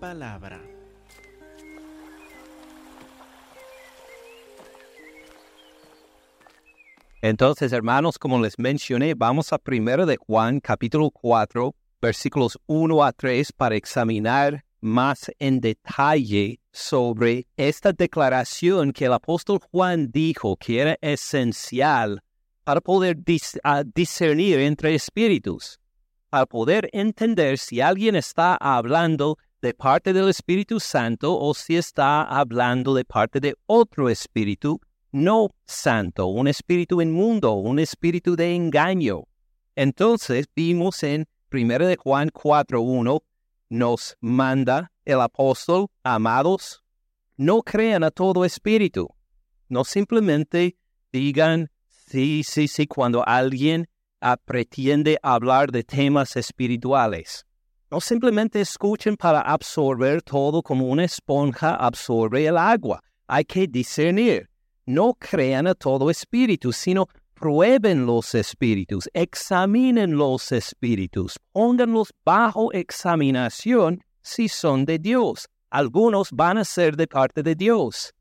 [0.00, 0.60] palabra.
[7.22, 13.12] Entonces, hermanos, como les mencioné, vamos a primero de Juan, capítulo 4, versículos 1 a
[13.12, 20.80] 3, para examinar más en detalle sobre esta declaración que el apóstol Juan dijo que
[20.80, 22.22] era esencial
[22.64, 23.18] para poder
[23.64, 25.78] ah, discernir entre espíritus,
[26.30, 32.22] para poder entender si alguien está hablando de parte del Espíritu Santo o si está
[32.22, 34.80] hablando de parte de otro espíritu
[35.12, 39.24] no santo, un espíritu inmundo, un espíritu de engaño.
[39.74, 43.22] Entonces vimos en 1 de Juan 4.1,
[43.70, 46.82] nos manda el apóstol, amados,
[47.36, 49.08] no crean a todo espíritu.
[49.68, 50.76] No simplemente
[51.12, 53.88] digan sí, sí, sí, cuando alguien
[54.44, 57.46] pretende hablar de temas espirituales.
[57.90, 63.02] No simplemente escuchen para absorber todo como una esponja absorbe el agua.
[63.26, 64.50] Hay que discernir
[64.90, 74.00] no crean a todo espíritu, sino prueben los espíritus, examinen los espíritus, pónganlos bajo examinación
[74.20, 75.48] si son de Dios.
[75.70, 78.12] Algunos van a ser de parte de Dios.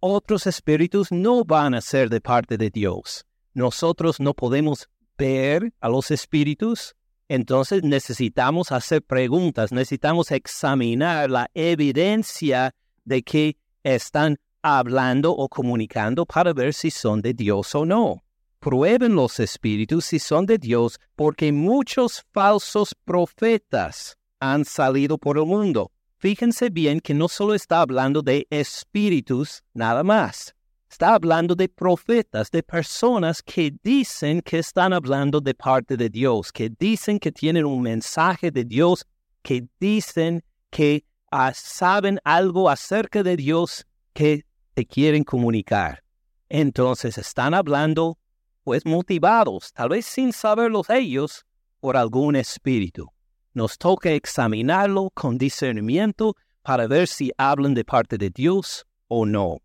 [0.00, 3.24] Otros espíritus no van a ser de parte de Dios.
[3.54, 6.94] Nosotros no podemos ver a los espíritus,
[7.34, 12.74] entonces necesitamos hacer preguntas, necesitamos examinar la evidencia
[13.06, 18.22] de que están hablando o comunicando para ver si son de Dios o no.
[18.60, 25.46] Prueben los espíritus si son de Dios, porque muchos falsos profetas han salido por el
[25.46, 25.90] mundo.
[26.18, 30.54] Fíjense bien que no solo está hablando de espíritus nada más.
[30.92, 36.52] Está hablando de profetas, de personas que dicen que están hablando de parte de Dios,
[36.52, 39.06] que dicen que tienen un mensaje de Dios,
[39.42, 44.44] que dicen que ah, saben algo acerca de Dios que
[44.74, 46.04] te quieren comunicar.
[46.50, 48.18] Entonces están hablando,
[48.62, 51.46] pues motivados, tal vez sin saberlos ellos,
[51.80, 53.08] por algún espíritu.
[53.54, 59.61] Nos toca examinarlo con discernimiento para ver si hablan de parte de Dios o no.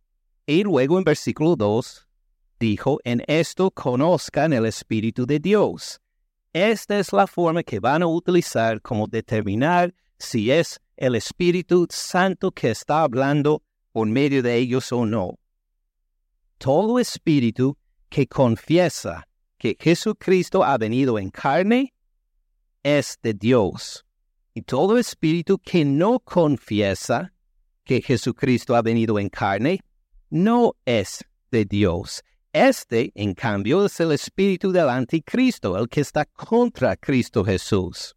[0.50, 2.08] Y luego en versículo 2
[2.58, 6.00] dijo, en esto conozcan el Espíritu de Dios.
[6.54, 12.52] Esta es la forma que van a utilizar como determinar si es el Espíritu Santo
[12.52, 15.38] que está hablando por medio de ellos o no.
[16.58, 17.78] Todo espíritu
[18.10, 21.94] que confiesa que Jesucristo ha venido en carne
[22.84, 24.06] es de Dios.
[24.54, 27.34] Y todo espíritu que no confiesa
[27.84, 29.82] que Jesucristo ha venido en carne
[30.30, 32.24] no es de Dios.
[32.54, 38.16] Este, en cambio, es el espíritu del anticristo, el que está contra Cristo Jesús,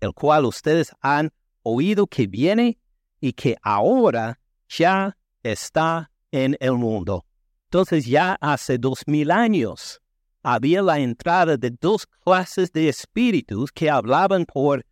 [0.00, 1.30] el cual ustedes han
[1.62, 2.78] oído que viene
[3.20, 7.24] y que ahora ya está en el mundo.
[7.66, 10.00] Entonces ya hace dos mil años
[10.42, 14.84] había la entrada de dos clases de espíritus que hablaban por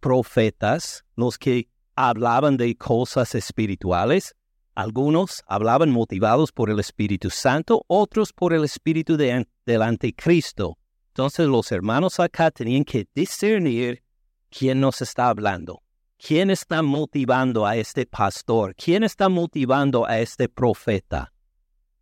[0.00, 4.34] profetas, los que hablaban de cosas espirituales.
[4.74, 10.78] Algunos hablaban motivados por el Espíritu Santo, otros por el Espíritu del Anticristo.
[11.08, 14.02] Entonces los hermanos acá tenían que discernir
[14.50, 15.80] quién nos está hablando.
[16.16, 18.74] ¿Quién está motivando a este pastor?
[18.74, 21.32] ¿Quién está motivando a este profeta?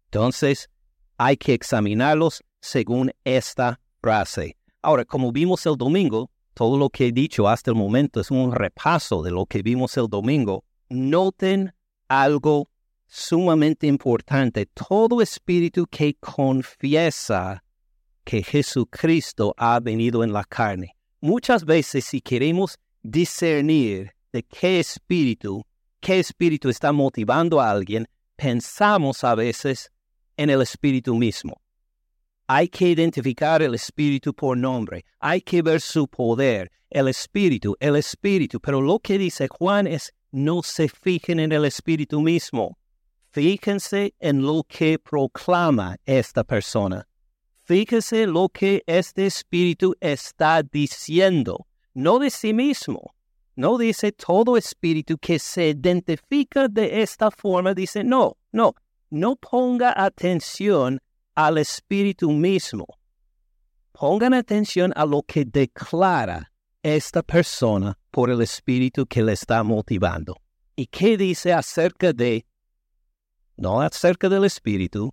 [0.05, 0.71] Entonces,
[1.17, 4.57] hay que examinarlos según esta frase.
[4.81, 8.53] Ahora, como vimos el domingo, todo lo que he dicho hasta el momento es un
[8.53, 10.65] repaso de lo que vimos el domingo.
[10.89, 11.75] Noten
[12.13, 12.69] algo
[13.07, 14.67] sumamente importante.
[14.67, 17.65] Todo espíritu que confiesa
[18.25, 20.95] que Jesucristo ha venido en la carne.
[21.21, 25.65] Muchas veces si queremos discernir de qué espíritu,
[26.01, 28.07] qué espíritu está motivando a alguien,
[28.37, 29.91] pensamos a veces
[30.37, 31.61] en el espíritu mismo.
[32.47, 37.97] Hay que identificar el espíritu por nombre, hay que ver su poder, el espíritu, el
[37.97, 42.77] espíritu, pero lo que dice Juan es no se fijen en el espíritu mismo,
[43.31, 47.07] fíjense en lo que proclama esta persona.
[47.65, 53.15] Fíjense lo que este espíritu está diciendo no de sí mismo.
[53.55, 58.75] No dice todo espíritu que se identifica de esta forma, dice no, no,
[59.11, 61.01] no ponga atención
[61.35, 62.87] al espíritu mismo.
[63.93, 66.51] Pongan atención a lo que declara
[66.83, 70.37] esta persona por el espíritu que le está motivando.
[70.77, 72.47] ¿Y qué dice acerca de,
[73.57, 75.13] no acerca del espíritu,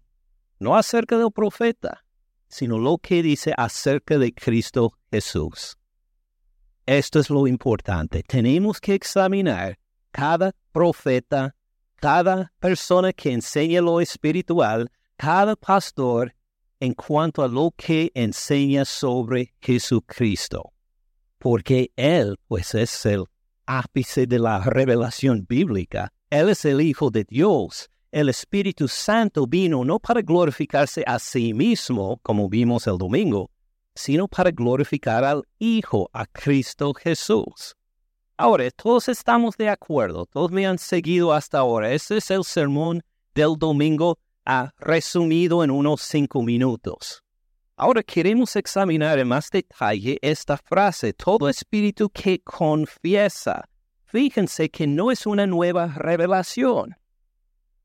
[0.60, 2.06] no acerca del profeta,
[2.48, 5.80] sino lo que dice acerca de Cristo Jesús?
[6.98, 8.24] esto es lo importante.
[8.24, 9.78] Tenemos que examinar
[10.12, 11.56] cada profeta,
[11.98, 16.34] cada persona que enseña lo espiritual, cada pastor
[16.80, 20.74] en cuanto a lo que enseña sobre Jesucristo.
[21.40, 23.26] Porque Él, pues, es el
[23.66, 26.12] ápice de la revelación bíblica.
[26.30, 27.90] Él es el Hijo de Dios.
[28.12, 33.50] El Espíritu Santo vino no para glorificarse a sí mismo, como vimos el domingo,
[33.96, 37.76] sino para glorificar al Hijo, a Cristo Jesús.
[38.38, 41.92] Ahora, todos estamos de acuerdo, todos me han seguido hasta ahora.
[41.92, 43.02] Este es el sermón
[43.36, 47.22] del domingo ah, resumido en unos cinco minutos.
[47.82, 53.64] Ahora queremos examinar en más detalle esta frase, todo espíritu que confiesa.
[54.04, 56.98] Fíjense que no es una nueva revelación.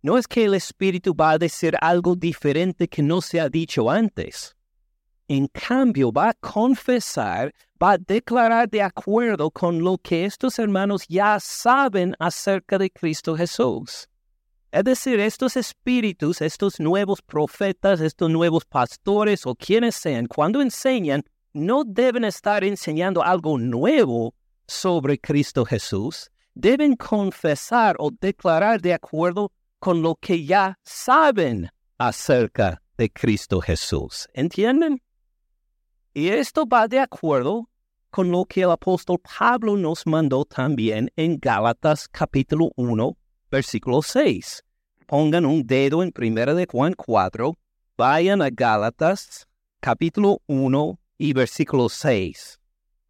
[0.02, 3.88] No es que el espíritu va a decir algo diferente que no se ha dicho
[3.88, 4.56] antes.
[5.28, 11.04] En cambio, va a confesar, va a declarar de acuerdo con lo que estos hermanos
[11.08, 14.08] ya saben acerca de Cristo Jesús.
[14.74, 21.22] Es decir, estos espíritus, estos nuevos profetas, estos nuevos pastores o quienes sean, cuando enseñan,
[21.52, 24.34] no deben estar enseñando algo nuevo
[24.66, 26.28] sobre Cristo Jesús.
[26.54, 34.28] Deben confesar o declarar de acuerdo con lo que ya saben acerca de Cristo Jesús.
[34.34, 35.00] ¿Entienden?
[36.14, 37.70] Y esto va de acuerdo
[38.10, 43.16] con lo que el apóstol Pablo nos mandó también en Gálatas capítulo 1,
[43.54, 44.64] versículo 6.
[45.06, 47.56] Pongan un dedo en 1 de Juan 4,
[47.96, 49.46] vayan a Gálatas
[49.78, 52.58] capítulo 1 y versículo 6.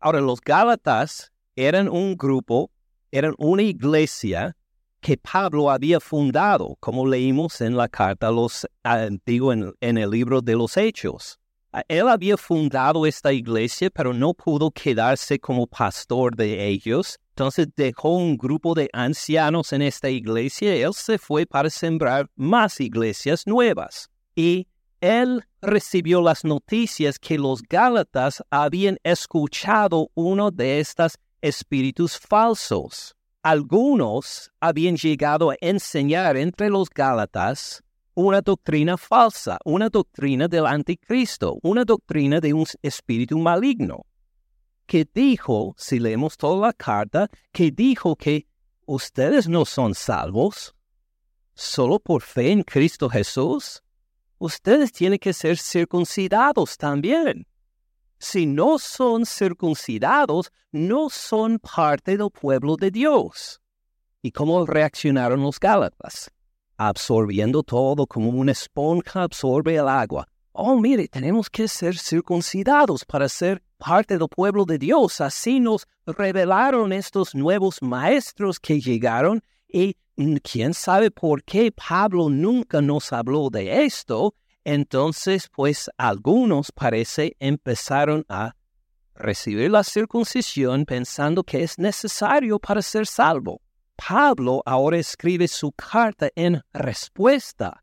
[0.01, 2.71] Ahora, los Gálatas eran un grupo,
[3.11, 4.55] eran una iglesia
[5.01, 10.43] que Pablo había fundado, como leímos en la carta, los, antiguos en, en el libro
[10.43, 11.39] de los Hechos.
[11.89, 17.19] Él había fundado esta iglesia, pero no pudo quedarse como pastor de ellos.
[17.31, 22.81] Entonces dejó un grupo de ancianos en esta iglesia él se fue para sembrar más
[22.81, 24.09] iglesias nuevas.
[24.37, 24.69] Y
[25.01, 33.15] él recibió las noticias que los Gálatas habían escuchado uno de estos espíritus falsos.
[33.43, 37.84] Algunos habían llegado a enseñar entre los Gálatas
[38.15, 44.07] una doctrina falsa, una doctrina del anticristo, una doctrina de un espíritu maligno,
[44.87, 48.47] que dijo, si leemos toda la carta, que dijo que
[48.87, 50.75] ustedes no son salvos
[51.55, 53.83] solo por fe en Cristo Jesús.
[54.39, 57.47] Ustedes tienen que ser circuncidados también.
[58.19, 63.61] Si no son circuncidados, no son parte del pueblo de Dios.
[64.23, 66.31] ¿Y cómo reaccionaron los Gálatas?
[66.77, 70.27] Absorbiendo todo como una esponja absorbe el agua.
[70.53, 75.21] Oh, mire, tenemos que ser circuncidados para ser parte del pueblo de Dios.
[75.21, 79.97] Así nos revelaron estos nuevos maestros que llegaron y
[80.43, 84.35] quién sabe por qué Pablo nunca nos habló de esto.
[84.63, 88.55] Entonces, pues algunos parece empezaron a
[89.15, 93.61] recibir la circuncisión pensando que es necesario para ser salvo.
[93.97, 97.83] Pablo ahora escribe su carta en respuesta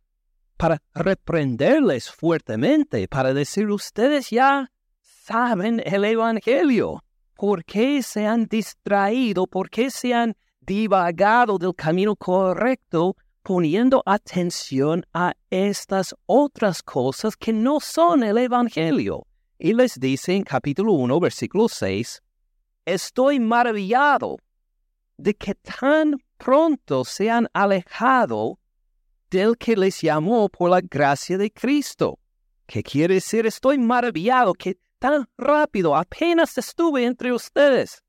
[0.58, 7.04] para reprenderles fuertemente, para decir ustedes ya saben el Evangelio.
[7.36, 9.48] ¿Por qué se han distraído?
[9.48, 17.54] ¿Por qué se han divagado del camino correcto poniendo atención a estas otras cosas que
[17.54, 19.26] no son el Evangelio?
[19.58, 22.22] Y les dice en capítulo 1, versículo 6,
[22.86, 24.38] estoy maravillado
[25.22, 28.60] de que tan pronto se han alejado
[29.30, 32.20] del que les llamó por la gracia de Cristo.
[32.66, 33.46] ¿Qué quiere decir?
[33.46, 38.04] Estoy maravillado que tan rápido apenas estuve entre ustedes.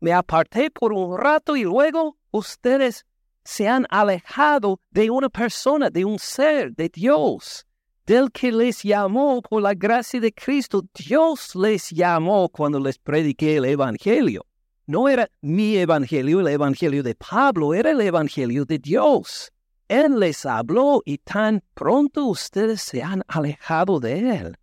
[0.00, 3.06] Me aparté por un rato y luego ustedes
[3.44, 7.66] se han alejado de una persona, de un ser, de Dios,
[8.06, 10.82] del que les llamó por la gracia de Cristo.
[10.94, 14.46] Dios les llamó cuando les prediqué el Evangelio.
[14.86, 19.52] No era mi evangelio, el evangelio de Pablo, era el evangelio de Dios.
[19.88, 24.56] Él les habló y tan pronto ustedes se han alejado de él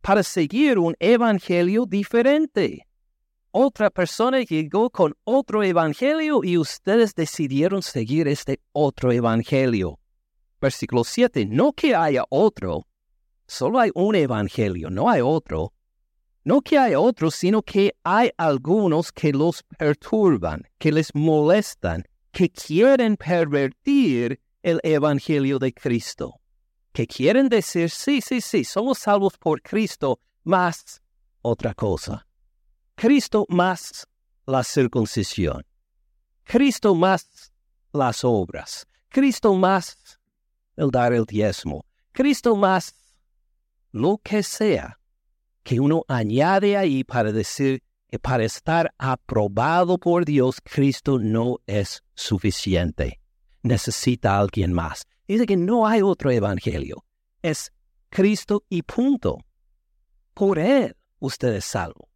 [0.00, 2.86] para seguir un evangelio diferente.
[3.52, 9.98] Otra persona llegó con otro evangelio y ustedes decidieron seguir este otro evangelio.
[10.60, 11.46] Versículo 7.
[11.46, 12.86] No que haya otro,
[13.46, 15.72] solo hay un evangelio, no hay otro.
[16.42, 22.48] No que hay otros, sino que hay algunos que los perturban, que les molestan, que
[22.48, 26.40] quieren pervertir el Evangelio de Cristo,
[26.92, 31.02] que quieren decir, sí, sí, sí, somos salvos por Cristo, más
[31.42, 32.26] otra cosa.
[32.94, 34.06] Cristo más
[34.46, 35.64] la circuncisión.
[36.44, 37.52] Cristo más
[37.92, 38.86] las obras.
[39.08, 40.18] Cristo más
[40.76, 41.84] el dar el diezmo.
[42.12, 42.94] Cristo más
[43.92, 44.99] lo que sea
[45.62, 52.02] que uno añade ahí para decir que para estar aprobado por Dios, Cristo no es
[52.14, 53.20] suficiente.
[53.62, 55.06] Necesita alguien más.
[55.28, 57.04] Dice que no hay otro evangelio.
[57.42, 57.72] Es
[58.08, 59.38] Cristo y punto.
[60.34, 62.08] Por Él usted es salvo.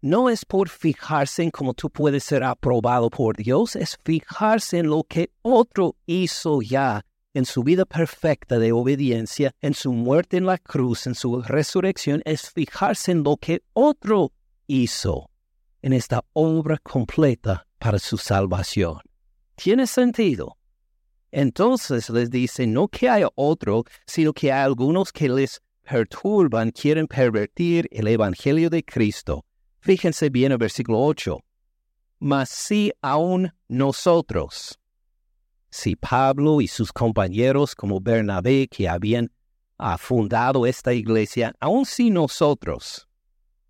[0.00, 4.88] No es por fijarse en cómo tú puedes ser aprobado por Dios, es fijarse en
[4.88, 7.04] lo que otro hizo ya
[7.34, 12.22] en su vida perfecta de obediencia, en su muerte en la cruz, en su resurrección,
[12.24, 14.32] es fijarse en lo que otro
[14.66, 15.30] hizo
[15.82, 19.00] en esta obra completa para su salvación.
[19.56, 20.56] ¿Tiene sentido?
[21.30, 27.06] Entonces les dice no que haya otro, sino que hay algunos que les perturban, quieren
[27.06, 29.44] pervertir el Evangelio de Cristo.
[29.80, 31.38] Fíjense bien el versículo 8.
[32.20, 34.78] Mas si aún nosotros,
[35.74, 39.32] si Pablo y sus compañeros como Bernabé que habían
[39.76, 43.08] ah, fundado esta iglesia, aun si nosotros,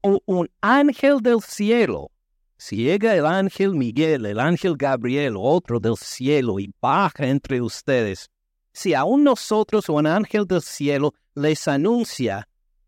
[0.02, 2.10] o un ángel del cielo,
[2.58, 8.28] si llega el ángel Miguel, el ángel Gabriel, otro del cielo, y baja entre ustedes,
[8.70, 12.46] si aún nosotros o un ángel del cielo les anuncia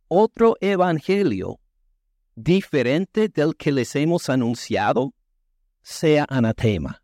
[0.09, 1.59] otro evangelio
[2.35, 5.15] diferente del que les hemos anunciado,
[5.81, 7.01] sea anatema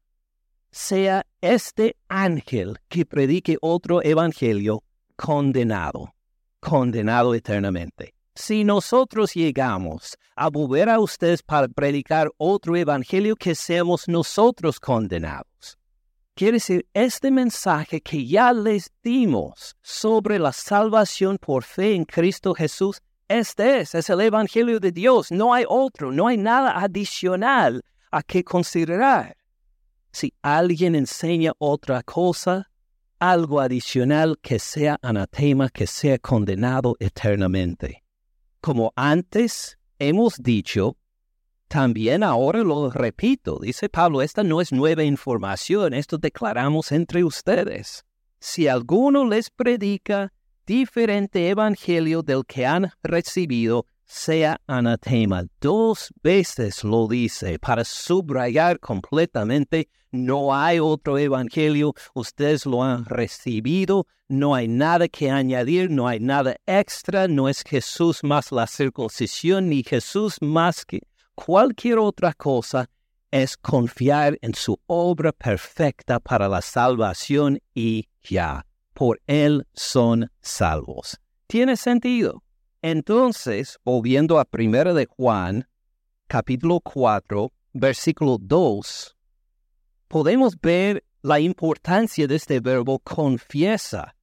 [0.72, 4.82] sea este ángel que predique otro evangelio
[5.16, 6.14] condenado,
[6.60, 8.14] condenado eternamente.
[8.34, 15.76] Si nosotros llegamos a volver a ustedes para predicar otro evangelio, que seamos nosotros condenados.
[16.34, 22.54] Quiere decir, este mensaje que ya les dimos sobre la salvación por fe en Cristo
[22.54, 25.30] Jesús, este es, es el evangelio de Dios.
[25.30, 29.36] No hay otro, no hay nada adicional a que considerar
[30.12, 32.70] si alguien enseña otra cosa,
[33.18, 38.04] algo adicional que sea anatema, que sea condenado eternamente.
[38.60, 40.96] Como antes hemos dicho,
[41.68, 48.04] también ahora lo repito, dice Pablo, esta no es nueva información, esto declaramos entre ustedes.
[48.38, 50.32] Si alguno les predica
[50.66, 55.46] diferente evangelio del que han recibido, sea anatema.
[55.60, 64.06] Dos veces lo dice para subrayar completamente, no hay otro evangelio, ustedes lo han recibido,
[64.28, 69.68] no hay nada que añadir, no hay nada extra, no es Jesús más la circuncisión,
[69.68, 71.00] ni Jesús más que
[71.34, 72.88] cualquier otra cosa,
[73.30, 81.18] es confiar en su obra perfecta para la salvación y ya, por Él son salvos.
[81.46, 82.42] ¿Tiene sentido?
[82.82, 85.66] Entonces, volviendo a 1 de Juan,
[86.26, 89.16] capítulo 4, versículo 2,
[90.12, 94.14] podemos ver la importancia de este verbo confiesa.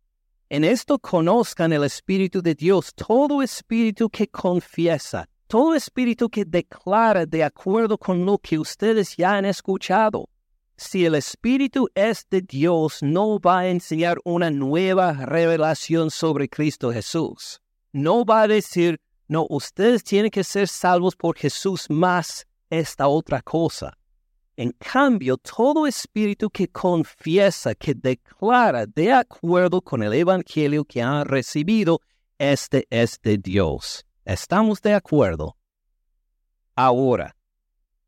[0.47, 7.25] En esto conozcan el Espíritu de Dios, todo espíritu que confiesa, todo espíritu que declara
[7.25, 10.29] de acuerdo con lo que ustedes ya han escuchado.
[10.77, 16.93] Si el Espíritu es de Dios, no va a enseñar una nueva revelación sobre Cristo
[16.93, 17.59] Jesús
[17.91, 23.41] no va a decir, no, ustedes tienen que ser salvos por Jesús más esta otra
[23.41, 23.97] cosa.
[24.59, 31.23] En cambio, todo espíritu que confiesa, que declara de acuerdo con el Evangelio que han
[31.23, 32.01] recibido,
[32.37, 34.05] este es de Dios.
[34.25, 35.55] ¿Estamos de acuerdo?
[36.75, 37.37] Ahora,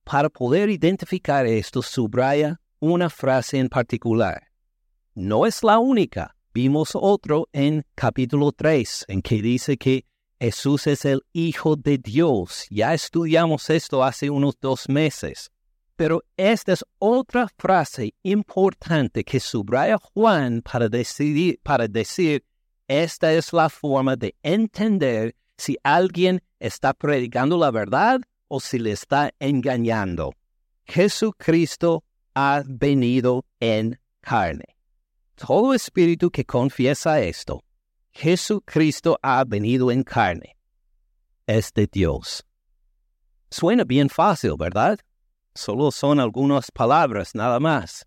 [0.03, 4.50] para poder identificar esto, subraya una frase en particular.
[5.15, 10.05] No es la única, Vimos otro en capítulo 3, en que dice que
[10.38, 12.65] Jesús es el Hijo de Dios.
[12.70, 15.50] Ya estudiamos esto hace unos dos meses.
[16.01, 20.89] Pero esta es otra frase importante que subraya Juan para,
[21.62, 22.43] para decir,
[22.88, 28.93] esta es la forma de entender si alguien está predicando la verdad o si le
[28.93, 30.34] está engañando.
[30.86, 32.03] Jesucristo
[32.34, 34.75] ha venido en carne.
[35.36, 37.63] Todo espíritu que confiesa esto,
[38.10, 40.58] Jesucristo ha venido en carne,
[41.46, 42.43] es de Dios.
[43.51, 45.00] Suena bien fácil, ¿verdad?
[45.53, 48.05] Solo son algunas palabras nada más.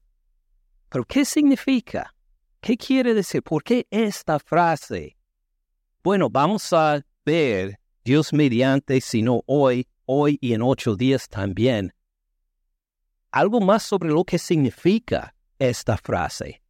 [0.89, 2.15] Pero ¿qué significa?
[2.61, 3.43] ¿Qué quiere decir?
[3.43, 5.17] ¿Por qué esta frase?
[6.03, 11.95] Bueno, vamos a ver, Dios mediante, si no hoy, hoy y en ocho días también,
[13.31, 16.65] algo más sobre lo que significa esta frase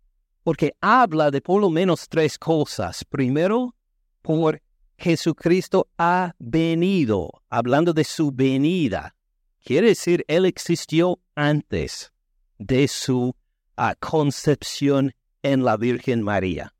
[0.44, 3.04] porque habla de por lo menos tres cosas.
[3.04, 3.74] Primero,
[4.22, 4.62] por
[4.98, 9.16] Jesucristo ha venido, hablando de su venida.
[9.64, 12.12] Quiere decir Él existió antes
[12.58, 13.34] de su
[13.76, 16.74] ah, concepción en la Virgen María.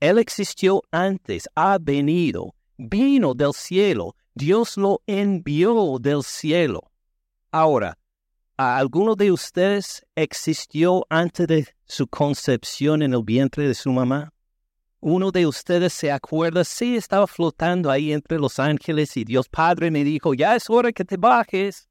[0.00, 6.90] Él existió antes, ha venido, vino del cielo, Dios lo envió del cielo.
[7.50, 7.98] Ahora,
[8.56, 14.32] ¿alguno de ustedes existió antes de su concepción en el vientre de su mamá?
[15.00, 16.64] ¿Uno de ustedes se acuerda?
[16.64, 20.92] Sí, estaba flotando ahí entre los ángeles y Dios Padre me dijo, ya es hora
[20.92, 21.88] que te bajes.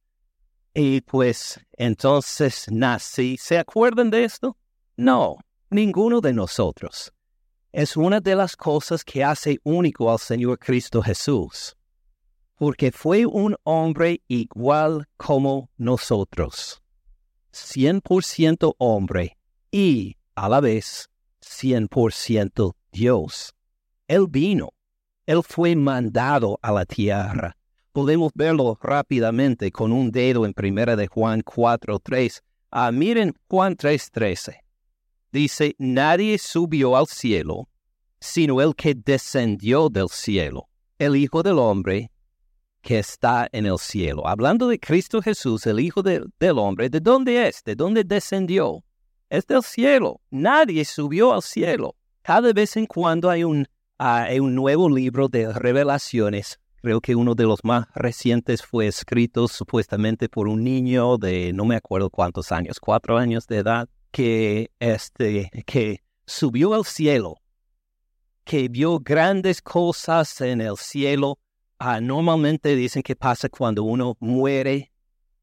[0.74, 3.38] Y pues entonces nací.
[3.38, 4.58] ¿Se acuerdan de esto?
[4.96, 5.38] No,
[5.70, 7.12] ninguno de nosotros.
[7.72, 11.76] Es una de las cosas que hace único al Señor Cristo Jesús
[12.62, 16.84] porque fue un hombre igual como nosotros,
[17.52, 19.36] 100% hombre
[19.72, 21.10] y a la vez
[21.44, 23.56] 100% Dios.
[24.08, 24.70] Él vino,
[25.26, 27.58] Él fue mandado a la tierra.
[27.92, 32.42] Podemos verlo rápidamente con un dedo en primera de Juan 4.3.
[32.72, 34.56] Ah, miren Juan 3.13.
[35.32, 37.68] Dice, nadie subió al cielo,
[38.20, 40.70] sino el que descendió del cielo,
[41.00, 42.12] el Hijo del Hombre
[42.82, 44.28] que está en el cielo.
[44.28, 47.64] Hablando de Cristo Jesús, el Hijo del Hombre, ¿de dónde es?
[47.64, 48.84] ¿De dónde descendió?
[49.30, 50.20] Es del cielo.
[50.30, 51.96] Nadie subió al cielo.
[52.22, 53.68] Cada vez en cuando hay un,
[53.98, 56.60] hay un nuevo libro de revelaciones.
[56.82, 61.66] Creo que uno de los más recientes fue escrito supuestamente por un niño de no
[61.66, 67.36] me acuerdo cuántos años, cuatro años de edad, que, este, que subió al cielo,
[68.44, 71.38] que vio grandes cosas en el cielo
[71.84, 74.92] Ah, normalmente dicen que pasa cuando uno muere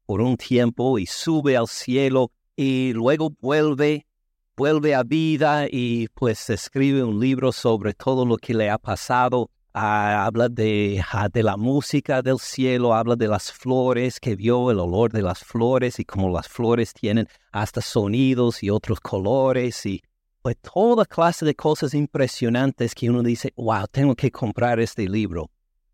[0.05, 4.07] por un tiempo y sube al cielo y luego vuelve,
[4.55, 9.51] vuelve a vida y pues escribe un libro sobre todo lo que le ha pasado.
[9.73, 14.71] Ah, habla de, ah, de la música del cielo, habla de las flores que vio,
[14.71, 19.85] el olor de las flores y cómo las flores tienen hasta sonidos y otros colores
[19.85, 20.01] y
[20.41, 25.51] pues toda clase de cosas impresionantes que uno dice, wow, tengo que comprar este libro.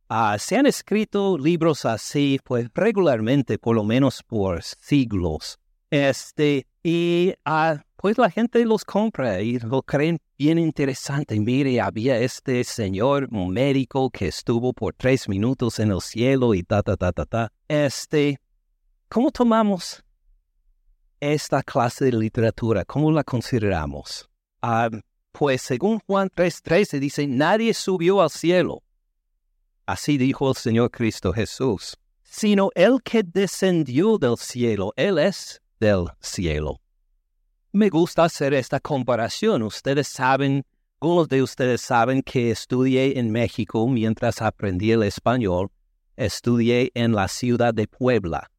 [0.08, 5.60] Ah, se han escrito libros así, pues regularmente, por lo menos por siglos.
[5.90, 7.34] Este, y
[8.06, 11.40] pues la gente los compra y lo creen bien interesante.
[11.40, 16.84] Mire, había este señor, médico que estuvo por tres minutos en el cielo y ta,
[16.84, 17.52] ta, ta, ta, ta.
[17.68, 18.40] Este,
[19.10, 20.04] ¿cómo tomamos
[21.20, 22.86] esta clase de literatura?
[22.86, 24.30] ¿Cómo la consideramos?
[24.62, 24.92] Ah,
[25.32, 28.84] pues según Juan 3.13 dice, nadie subió al cielo
[29.88, 36.06] Así dijo el Señor Cristo Jesús, sino el que descendió del cielo, Él es del
[36.20, 36.80] cielo.
[37.76, 39.62] Me gusta hacer esta comparación.
[39.62, 40.64] Ustedes saben,
[41.02, 45.70] algunos de ustedes saben que estudié en México mientras aprendí el español.
[46.16, 48.50] Estudié en la ciudad de Puebla,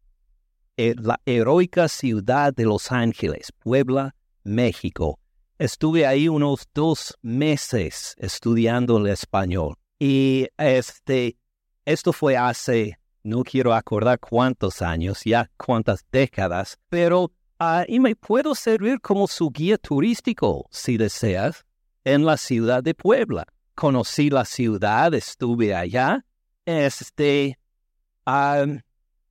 [0.76, 5.18] eh, la heroica ciudad de Los Ángeles, Puebla, México.
[5.58, 9.76] Estuve ahí unos dos meses estudiando el español.
[9.98, 11.38] Y este,
[11.86, 18.54] esto fue hace, no quiero acordar cuántos años, ya cuántas décadas, pero ahí me puedo
[18.54, 21.64] servir como su guía turístico, si deseas,
[22.04, 23.46] en la ciudad de Puebla.
[23.74, 26.24] Conocí la ciudad, estuve allá.
[26.64, 27.58] Este,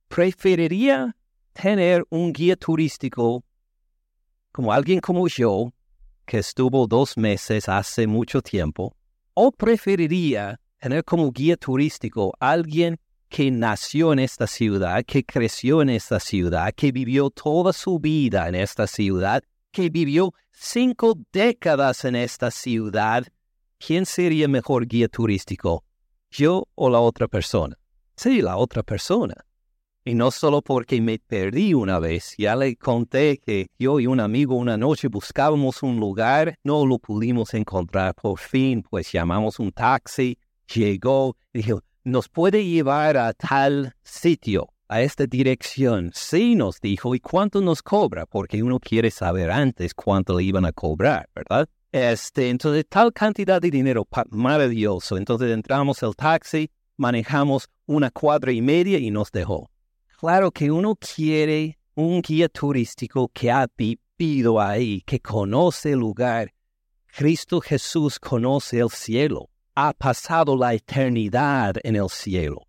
[0.08, 1.16] preferiría
[1.52, 3.44] tener un guía turístico
[4.52, 5.72] como alguien como yo,
[6.24, 8.96] que estuvo dos meses hace mucho tiempo,
[9.38, 15.90] ¿O preferiría tener como guía turístico alguien que nació en esta ciudad, que creció en
[15.90, 22.16] esta ciudad, que vivió toda su vida en esta ciudad, que vivió cinco décadas en
[22.16, 23.26] esta ciudad?
[23.78, 25.84] ¿Quién sería mejor guía turístico?
[26.30, 27.76] ¿Yo o la otra persona?
[28.16, 29.34] Sí, la otra persona.
[30.04, 34.20] Y no solo porque me perdí una vez, ya le conté que yo y un
[34.20, 38.14] amigo una noche buscábamos un lugar, no lo pudimos encontrar.
[38.14, 40.38] Por fin, pues llamamos un taxi,
[40.72, 46.12] llegó, dijo, ¿nos puede llevar a tal sitio, a esta dirección?
[46.14, 48.26] Sí, nos dijo, ¿y cuánto nos cobra?
[48.26, 51.68] Porque uno quiere saber antes cuánto le iban a cobrar, ¿verdad?
[51.90, 55.16] Este, entonces, tal cantidad de dinero, maravilloso.
[55.16, 59.68] Entonces entramos el taxi, manejamos una cuadra y media y nos dejó.
[60.20, 66.52] Claro que uno quiere un guía turístico que ha vivido ahí, que conoce el lugar.
[67.06, 72.66] Cristo Jesús conoce el cielo, ha pasado la eternidad en el cielo.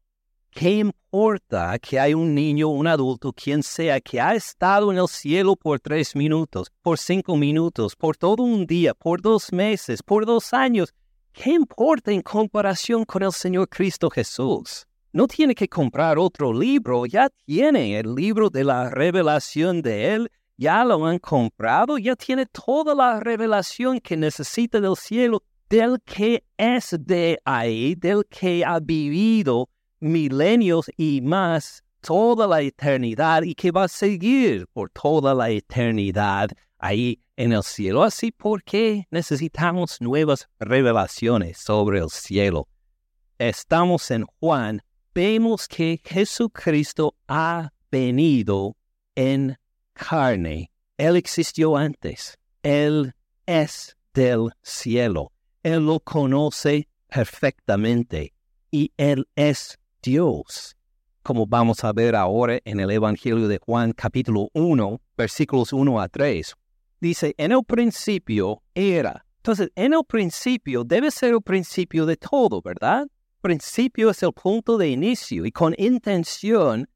[0.52, 5.08] ¿Qué importa que hay un niño, un adulto, quien sea, que ha estado en el
[5.08, 10.26] cielo por tres minutos, por cinco minutos, por todo un día, por dos meses, por
[10.26, 10.93] dos años?
[11.34, 14.88] ¿Qué importa en comparación con el Señor Cristo Jesús?
[15.17, 20.32] no tiene que comprar otro libro, ya tiene el libro de la revelación de Él,
[20.58, 26.43] ya lo han comprado, ya tiene toda la revelación que necesita del cielo, del que
[26.58, 33.71] es de ahí, del que ha vivido milenios y más toda la eternidad y que
[33.71, 38.03] va a seguir por toda la eternidad ahí en el cielo.
[38.03, 42.67] Así porque necesitamos nuevas revelaciones sobre el cielo.
[43.38, 44.82] Estamos en Juan,
[45.13, 48.75] vemos que Jesucristo ha venido
[49.15, 49.58] en
[49.93, 50.71] carne.
[50.97, 52.38] Él existió antes.
[52.63, 53.13] Él
[53.45, 55.32] es del cielo.
[55.67, 58.34] Él lo conoce perfectamente
[58.71, 60.77] y Él es Dios.
[61.23, 66.08] Como vamos a ver ahora en el Evangelio de Juan capítulo 1, versículos 1 a
[66.08, 66.56] 3.
[67.01, 69.25] Dice, en el principio era.
[69.39, 73.06] Entonces, en el principio debe ser el principio de todo, ¿verdad?
[73.41, 76.88] Principio es el punto de inicio y con intención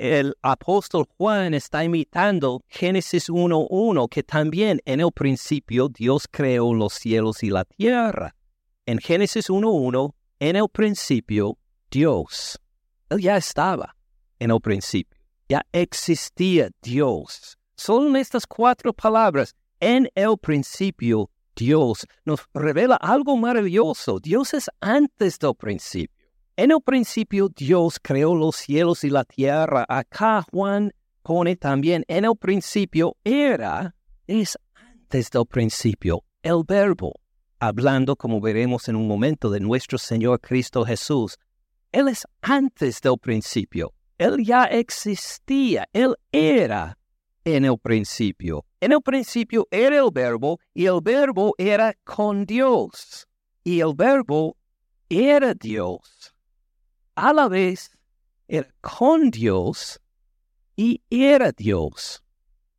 [0.00, 6.94] el apóstol Juan está imitando Génesis 1.1, que también en el principio Dios creó los
[6.94, 8.34] cielos y la tierra.
[8.86, 11.58] En Génesis 1.1, en el principio
[11.90, 12.58] Dios.
[13.10, 13.94] Él ya estaba
[14.38, 15.20] en el principio.
[15.50, 17.58] Ya existía Dios.
[17.76, 24.18] Solo en estas cuatro palabras, en el principio Dios, nos revela algo maravilloso.
[24.18, 26.19] Dios es antes del principio.
[26.60, 29.86] En el principio Dios creó los cielos y la tierra.
[29.88, 30.92] Acá Juan
[31.22, 33.94] pone también, en el principio era,
[34.26, 37.14] es antes del principio, el verbo,
[37.60, 41.38] hablando como veremos en un momento de nuestro Señor Cristo Jesús.
[41.92, 43.94] Él es antes del principio.
[44.18, 45.88] Él ya existía.
[45.94, 46.98] Él era
[47.42, 48.66] en el principio.
[48.82, 53.26] En el principio era el verbo y el verbo era con Dios.
[53.64, 54.58] Y el verbo
[55.08, 56.29] era Dios
[57.20, 57.90] a la vez
[58.48, 60.00] era con Dios
[60.74, 62.22] y era Dios.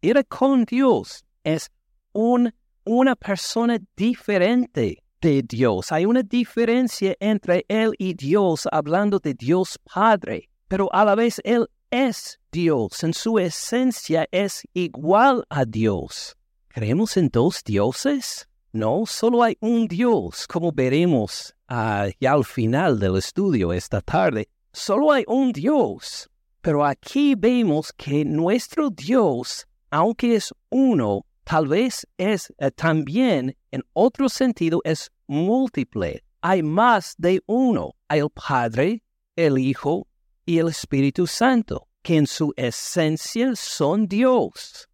[0.01, 1.23] Era con Dios.
[1.43, 1.69] Es
[2.13, 2.51] un,
[2.83, 5.91] una persona diferente de Dios.
[5.91, 11.39] Hay una diferencia entre Él y Dios hablando de Dios Padre, pero a la vez
[11.43, 13.03] Él es Dios.
[13.03, 16.35] En su esencia es igual a Dios.
[16.69, 18.47] ¿Creemos en dos dioses?
[18.73, 24.47] No, solo hay un Dios, como veremos uh, ya al final del estudio esta tarde.
[24.73, 26.29] Solo hay un Dios.
[26.61, 33.81] Pero aquí vemos que nuestro Dios, aunque es uno, tal vez es eh, también, en
[33.93, 36.23] otro sentido, es múltiple.
[36.41, 37.95] Hay más de uno.
[38.07, 39.01] Hay el Padre,
[39.35, 40.07] el Hijo
[40.45, 44.87] y el Espíritu Santo, que en su esencia son Dios.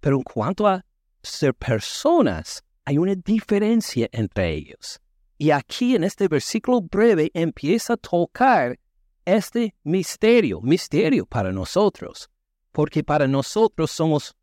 [0.00, 0.84] Pero en cuanto a
[1.22, 5.00] ser personas, hay una diferencia entre ellos.
[5.40, 8.78] Y aquí en este versículo breve empieza a tocar
[9.24, 12.28] este misterio, misterio para nosotros,
[12.72, 14.36] porque para nosotros somos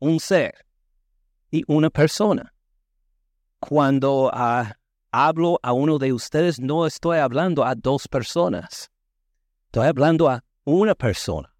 [0.00, 0.66] un ser
[1.52, 2.52] y una persona.
[3.60, 4.76] Cuando ah,
[5.12, 8.90] hablo a uno de ustedes, no estoy hablando a dos personas,
[9.66, 11.54] estoy hablando a una persona.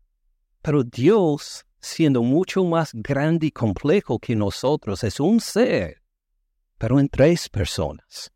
[0.62, 6.02] Pero Dios, siendo mucho más grande y complejo que nosotros, es un ser
[6.76, 8.32] pero en tres personas.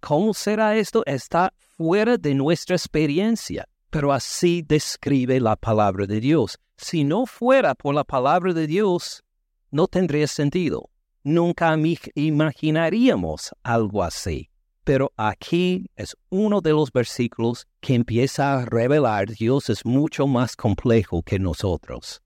[0.00, 1.04] ¿Cómo será esto?
[1.06, 6.58] Está fuera de nuestra experiencia, pero así describe la palabra de Dios.
[6.76, 9.22] Si no fuera por la palabra de Dios,
[9.70, 10.90] no tendría sentido.
[11.24, 11.76] Nunca
[12.14, 14.48] imaginaríamos algo así.
[14.84, 20.54] Pero aquí es uno de los versículos que empieza a revelar Dios es mucho más
[20.54, 22.22] complejo que nosotros.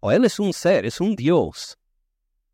[0.00, 1.78] O Él es un ser, es un Dios,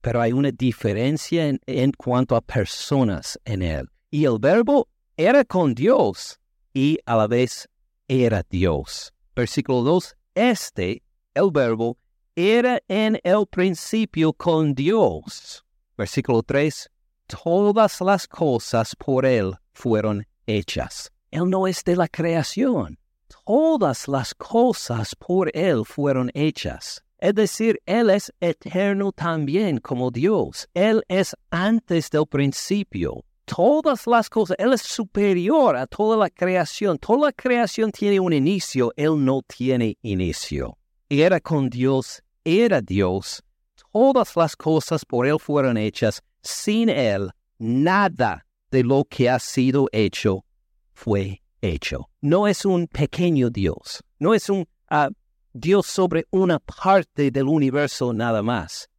[0.01, 3.89] pero hay una diferencia en, cuanto a personas en él.
[4.11, 6.39] Y el verbo era con Dios
[6.73, 7.69] y a la vez
[8.09, 9.13] era Dios.
[9.37, 11.03] Versículo 2, este,
[11.35, 11.99] el verbo,
[12.35, 15.63] era en el principio con Dios.
[15.99, 16.89] Versículo 3,
[17.27, 21.13] todas las cosas por Él fueron hechas.
[21.31, 22.99] Él no es de la creación.
[23.45, 27.05] Todas las cosas por Él fueron hechas.
[27.19, 30.67] Es decir, Él es eterno también como Dios.
[30.73, 33.25] Él es antes del principio.
[33.49, 36.99] Todas las cosas, Él es superior a toda la creación.
[36.99, 40.77] Toda la creación tiene un inicio, Él no tiene inicio.
[41.09, 43.43] Era con Dios, era Dios.
[43.91, 46.23] Todas las cosas por Él fueron hechas.
[46.43, 50.45] Sin Él, nada de lo que ha sido hecho
[50.93, 52.11] fue hecho.
[52.21, 55.09] No es un pequeño Dios, no es un ah,
[55.55, 58.91] Dios sobre una parte del universo nada más.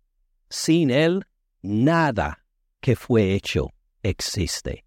[0.49, 1.23] Sin Él,
[1.61, 2.43] nada
[2.81, 3.69] que fue hecho
[4.03, 4.83] existe.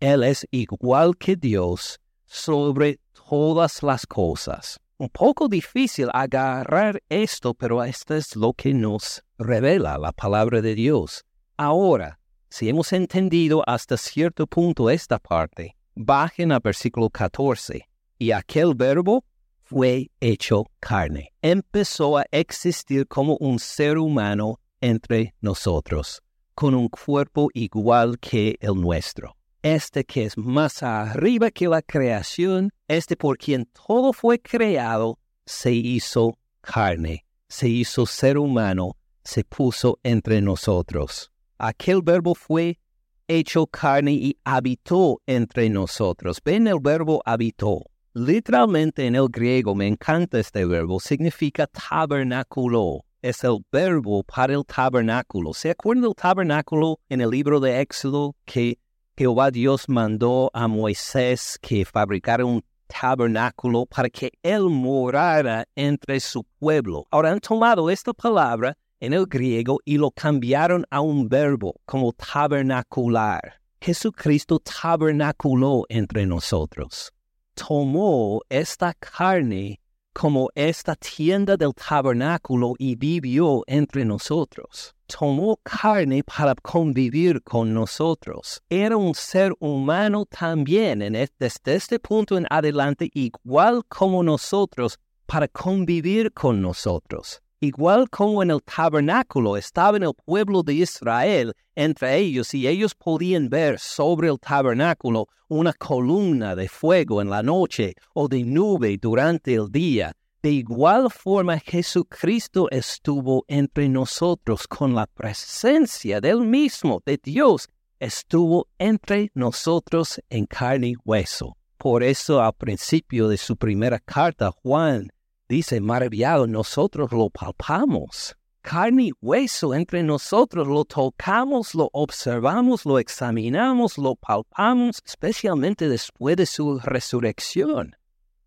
[0.00, 4.78] Él es igual que Dios sobre todas las cosas.
[4.96, 10.74] Un poco difícil agarrar esto, pero esto es lo que nos revela la palabra de
[10.74, 11.24] Dios.
[11.56, 17.88] Ahora, si hemos entendido hasta cierto punto esta parte, bajen al versículo 14.
[18.18, 19.24] Y aquel verbo
[19.62, 21.32] fue hecho carne.
[21.42, 26.22] Empezó a existir como un ser humano entre nosotros,
[26.54, 29.36] con un cuerpo igual que el nuestro.
[29.62, 35.72] Este que es más arriba que la creación, este por quien todo fue creado, se
[35.72, 41.30] hizo carne, se hizo ser humano, se puso entre nosotros.
[41.58, 42.78] Aquel verbo fue
[43.26, 46.40] hecho carne y habitó entre nosotros.
[46.44, 47.82] Ven el verbo habitó.
[48.12, 53.04] Literalmente en el griego, me encanta este verbo, significa tabernáculo.
[53.24, 55.54] Es el verbo para el tabernáculo.
[55.54, 58.78] ¿Se acuerdan del tabernáculo en el libro de Éxodo que
[59.16, 66.44] Jehová Dios mandó a Moisés que fabricara un tabernáculo para que él morara entre su
[66.58, 67.06] pueblo?
[67.10, 72.12] Ahora han tomado esta palabra en el griego y lo cambiaron a un verbo como
[72.12, 73.54] tabernacular.
[73.80, 77.10] Jesucristo tabernaculó entre nosotros
[77.54, 79.80] tomó esta carne
[80.14, 84.94] como esta tienda del tabernáculo y vivió entre nosotros.
[85.06, 88.62] Tomó carne para convivir con nosotros.
[88.70, 95.48] Era un ser humano también en desde este punto en adelante, igual como nosotros, para
[95.48, 97.43] convivir con nosotros.
[97.60, 102.94] Igual como en el tabernáculo estaba en el pueblo de Israel entre ellos y ellos
[102.94, 108.96] podían ver sobre el tabernáculo una columna de fuego en la noche o de nube
[109.00, 110.12] durante el día.
[110.42, 118.68] De igual forma Jesucristo estuvo entre nosotros con la presencia del mismo, de Dios, estuvo
[118.78, 121.56] entre nosotros en carne y hueso.
[121.78, 125.08] Por eso al principio de su primera carta, Juan
[125.46, 128.34] Dice, maravillado, nosotros lo palpamos.
[128.62, 136.38] Carne y hueso entre nosotros, lo tocamos, lo observamos, lo examinamos, lo palpamos, especialmente después
[136.38, 137.94] de su resurrección.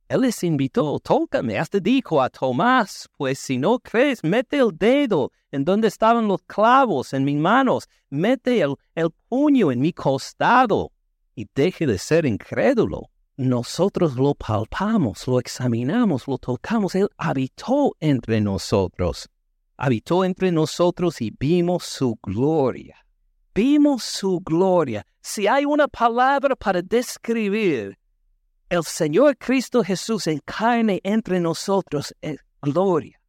[0.10, 5.32] Él les invitó, tócame, hasta dijo a Tomás, pues si no crees, mete el dedo
[5.52, 10.92] en donde estaban los clavos en mis manos, mete el, el puño en mi costado
[11.36, 16.96] y deje de ser incrédulo nosotros lo palpamos, lo examinamos, lo tocamos.
[16.96, 19.30] Él habitó entre nosotros.
[19.78, 22.98] Habitó entre nosotros y vimos su gloria.
[23.54, 25.06] Vimos su gloria.
[25.22, 27.98] Si hay una palabra para describir
[28.70, 33.22] el Señor Cristo Jesús en carne entre nosotros, es gloria.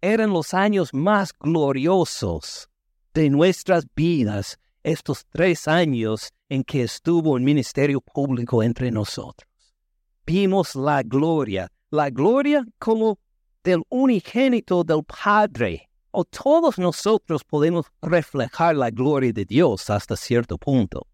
[0.00, 2.68] Eran los años más gloriosos
[3.12, 9.50] de nuestras vidas estos tres años en que estuvo en ministerio público entre nosotros.
[10.26, 13.18] Vimos la gloria, la gloria como
[13.64, 15.88] del unigénito del Padre.
[16.10, 21.06] O todos nosotros podemos reflejar la gloria de Dios hasta cierto punto.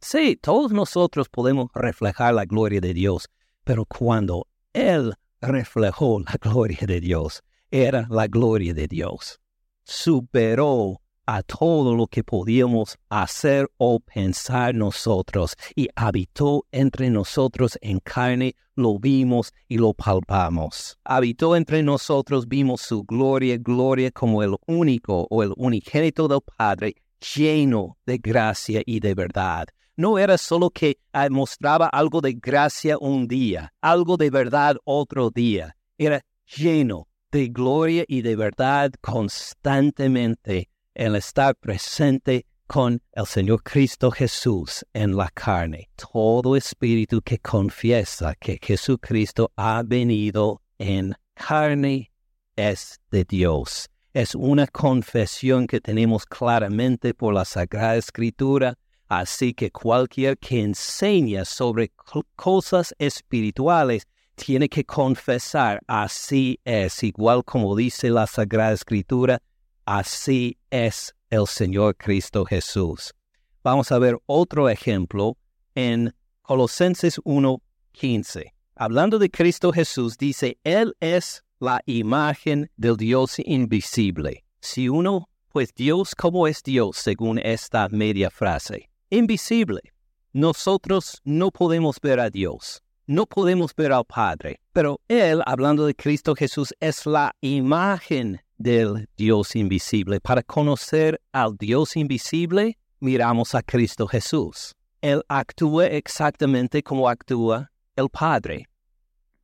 [0.00, 3.28] Sí, todos nosotros podemos reflejar la gloria de Dios,
[3.62, 9.38] pero cuando Él reflejó la gloria de Dios, era la gloria de Dios.
[9.84, 11.00] Superó
[11.32, 18.56] a todo lo que podíamos hacer o pensar nosotros y habitó entre nosotros en carne,
[18.74, 20.98] lo vimos y lo palpamos.
[21.04, 26.96] Habitó entre nosotros, vimos su gloria, gloria como el único o el unigénito del Padre,
[27.36, 29.68] lleno de gracia y de verdad.
[29.96, 35.30] No era solo que ah, mostraba algo de gracia un día, algo de verdad otro
[35.30, 35.76] día.
[35.96, 36.22] Era
[36.56, 40.69] lleno de gloria y de verdad constantemente
[41.00, 45.88] el estar presente con el Señor Cristo Jesús en la carne.
[45.96, 52.12] Todo espíritu que confiesa que Jesucristo ha venido en carne
[52.54, 53.88] es de Dios.
[54.12, 58.76] Es una confesión que tenemos claramente por la Sagrada Escritura,
[59.08, 61.92] así que cualquier que enseña sobre
[62.36, 69.40] cosas espirituales tiene que confesar, así es, igual como dice la Sagrada Escritura,
[69.92, 73.12] Así es el Señor Cristo Jesús.
[73.64, 75.36] Vamos a ver otro ejemplo
[75.74, 78.54] en Colosenses 1:15.
[78.76, 84.44] Hablando de Cristo Jesús, dice, Él es la imagen del Dios invisible.
[84.60, 88.90] Si uno, pues Dios, ¿cómo es Dios según esta media frase?
[89.10, 89.80] Invisible.
[90.32, 95.96] Nosotros no podemos ver a Dios, no podemos ver al Padre, pero Él, hablando de
[95.96, 100.20] Cristo Jesús, es la imagen del Dios invisible.
[100.20, 104.74] Para conocer al Dios invisible, miramos a Cristo Jesús.
[105.00, 108.66] Él actúa exactamente como actúa el Padre.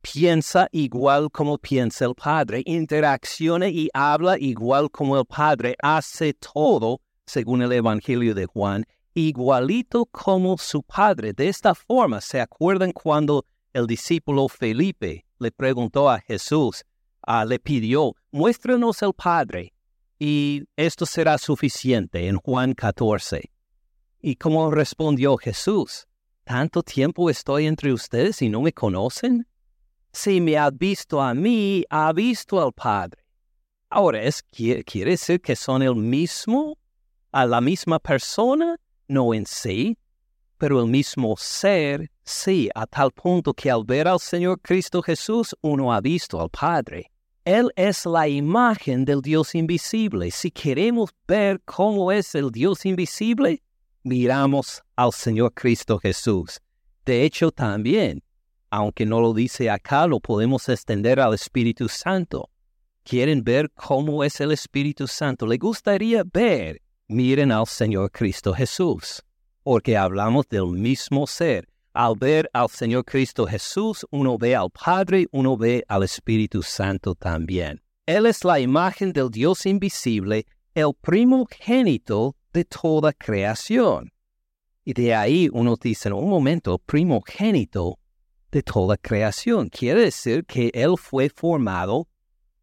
[0.01, 7.01] piensa igual como piensa el Padre, interacciona y habla igual como el Padre, hace todo,
[7.25, 11.33] según el Evangelio de Juan, igualito como su Padre.
[11.33, 16.85] De esta forma, ¿se acuerdan cuando el discípulo Felipe le preguntó a Jesús,
[17.27, 19.73] ah, le pidió, muéstranos el Padre,
[20.17, 23.51] y esto será suficiente en Juan 14?
[24.21, 26.07] ¿Y cómo respondió Jesús?
[26.43, 29.45] ¿Tanto tiempo estoy entre ustedes y no me conocen?
[30.11, 33.21] Si me ha visto a mí, ha visto al Padre.
[33.89, 36.77] Ahora, ¿es, ¿quiere decir que son el mismo,
[37.31, 38.77] a la misma persona?
[39.07, 39.97] No en sí,
[40.57, 45.55] pero el mismo ser, sí, a tal punto que al ver al Señor Cristo Jesús,
[45.61, 47.11] uno ha visto al Padre.
[47.47, 50.31] Él es la imagen del Dios invisible.
[50.31, 53.63] Si queremos ver cómo es el Dios invisible,
[54.03, 56.59] miramos al Señor Cristo Jesús.
[57.05, 58.21] De hecho, también,
[58.69, 62.49] aunque no lo dice acá, lo podemos extender al Espíritu Santo.
[63.05, 65.47] ¿Quieren ver cómo es el Espíritu Santo?
[65.47, 66.81] ¿Le gustaría ver?
[67.07, 69.23] Miren al Señor Cristo Jesús,
[69.63, 71.69] porque hablamos del mismo ser.
[71.97, 77.15] Al ver al Señor Cristo Jesús, uno ve al Padre, uno ve al Espíritu Santo
[77.15, 77.81] también.
[78.05, 84.11] Él es la imagen del Dios invisible, el primogénito de toda creación.
[84.85, 87.97] Y de ahí uno dice, un momento, primogénito
[88.51, 89.67] de toda creación.
[89.67, 92.07] Quiere decir que Él fue formado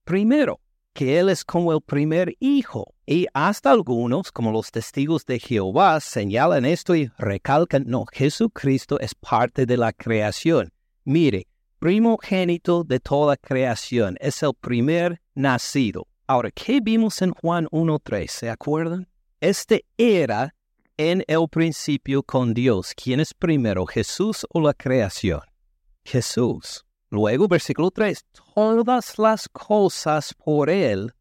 [0.04, 0.60] primero,
[0.94, 2.94] que Él es como el primer hijo.
[3.04, 9.14] Y hasta algunos, como los testigos de Jehová, señalan esto y recalcan, no, Jesucristo es
[9.14, 10.72] parte de la creación.
[11.04, 11.48] Mire,
[11.80, 16.06] primogénito de toda creación, es el primer nacido.
[16.26, 18.28] Ahora, ¿qué vimos en Juan 1.3?
[18.28, 19.06] ¿Se acuerdan?
[19.40, 20.54] Este era
[20.96, 22.94] en el principio con Dios.
[22.94, 25.42] ¿Quién es primero, Jesús o la creación?
[26.04, 26.86] Jesús.
[27.14, 28.24] Luego, versículo 3,
[28.56, 31.14] todas las cosas por Él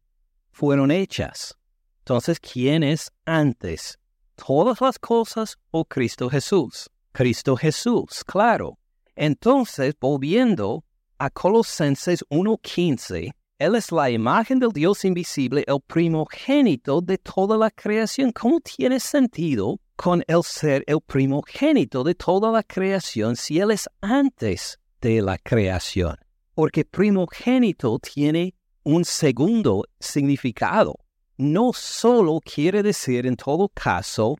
[0.50, 1.56] fueron hechas.
[2.00, 3.96] Entonces, ¿quién es antes?
[4.34, 6.90] ¿Todas las cosas o Cristo Jesús?
[7.12, 8.76] Cristo Jesús, claro.
[9.14, 10.84] Entonces, volviendo
[11.18, 13.30] a Colosenses 1.15,
[13.60, 18.32] él es la imagen del Dios invisible, el primogénito de toda la creación.
[18.32, 23.88] ¿Cómo tiene sentido con el ser el primogénito de toda la creación si Él es
[24.00, 26.16] antes de la creación?
[26.54, 30.94] Porque primogénito tiene un segundo significado.
[31.36, 34.36] No solo quiere decir en todo caso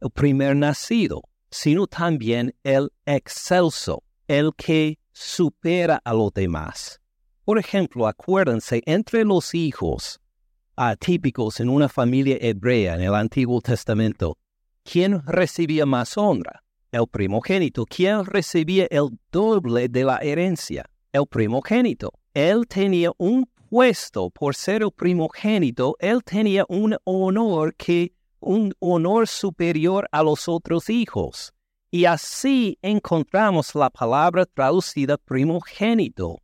[0.00, 7.00] el primer nacido, sino también el excelso, el que supera a los demás.
[7.44, 10.20] Por ejemplo, acuérdense, entre los hijos
[10.76, 14.38] atípicos en una familia hebrea en el Antiguo Testamento,
[14.84, 16.62] ¿quién recibía más honra?
[16.98, 17.86] El primogénito.
[17.86, 20.84] ¿Quién recibía el doble de la herencia?
[21.12, 22.10] El primogénito.
[22.34, 29.28] Él tenía un puesto por ser el primogénito, él tenía un honor que un honor
[29.28, 31.52] superior a los otros hijos.
[31.92, 36.40] Y así encontramos la palabra traducida primogénito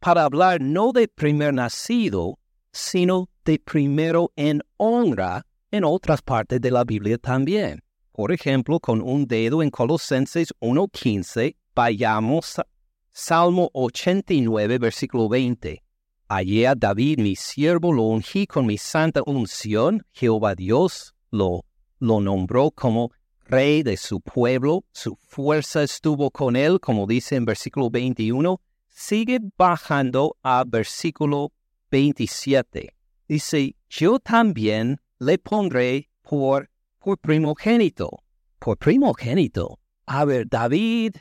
[0.00, 2.38] para hablar no de primer nacido,
[2.72, 7.82] sino de primero en honra en otras partes de la Biblia también.
[8.18, 12.66] Por ejemplo, con un dedo en Colosenses 1.15, vayamos a
[13.12, 15.84] Salmo 89, versículo 20.
[16.26, 20.04] Allí a David, mi siervo, lo ungí con mi santa unción.
[20.10, 21.64] Jehová Dios lo,
[22.00, 23.12] lo nombró como
[23.44, 24.84] rey de su pueblo.
[24.90, 31.52] Su fuerza estuvo con él, como dice en versículo 21 sigue bajando a versículo
[31.92, 32.96] 27.
[33.28, 38.22] Dice, yo también le pondré por, por primogénito.
[38.58, 39.78] Por primogénito.
[40.06, 41.16] A ver, David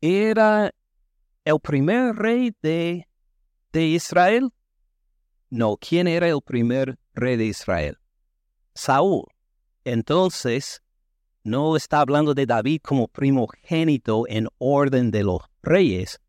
[0.00, 0.72] era
[1.44, 3.06] el primer rey de,
[3.72, 4.50] de Israel.
[5.50, 7.98] No, ¿quién era el primer rey de Israel?
[8.74, 9.26] Saúl.
[9.84, 10.82] Entonces,
[11.44, 16.20] no está hablando de David como primogénito en orden de los reyes,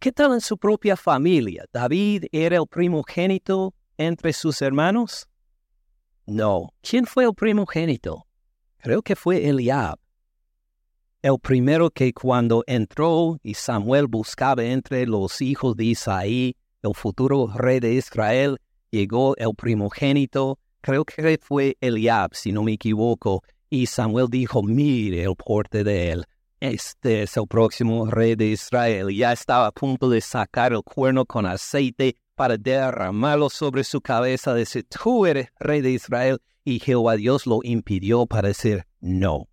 [0.00, 1.66] ¿Qué tal en su propia familia?
[1.74, 5.28] ¿David era el primogénito entre sus hermanos?
[6.30, 6.68] No.
[6.80, 8.24] ¿Quién fue el primogénito?
[8.78, 9.98] Creo que fue Eliab.
[11.22, 17.48] El primero que cuando entró y Samuel buscaba entre los hijos de Isaí, el futuro
[17.52, 18.58] rey de Israel,
[18.92, 25.24] llegó el primogénito, creo que fue Eliab, si no me equivoco, y Samuel dijo, mire
[25.24, 26.24] el porte de él,
[26.60, 29.08] este es el próximo rey de Israel.
[29.08, 34.54] Ya estaba a punto de sacar el cuerno con aceite para derramarlo sobre su cabeza,
[34.54, 36.40] decir, tú eres rey de Israel.
[36.64, 39.50] Y Jehová Dios lo impidió para decir, no.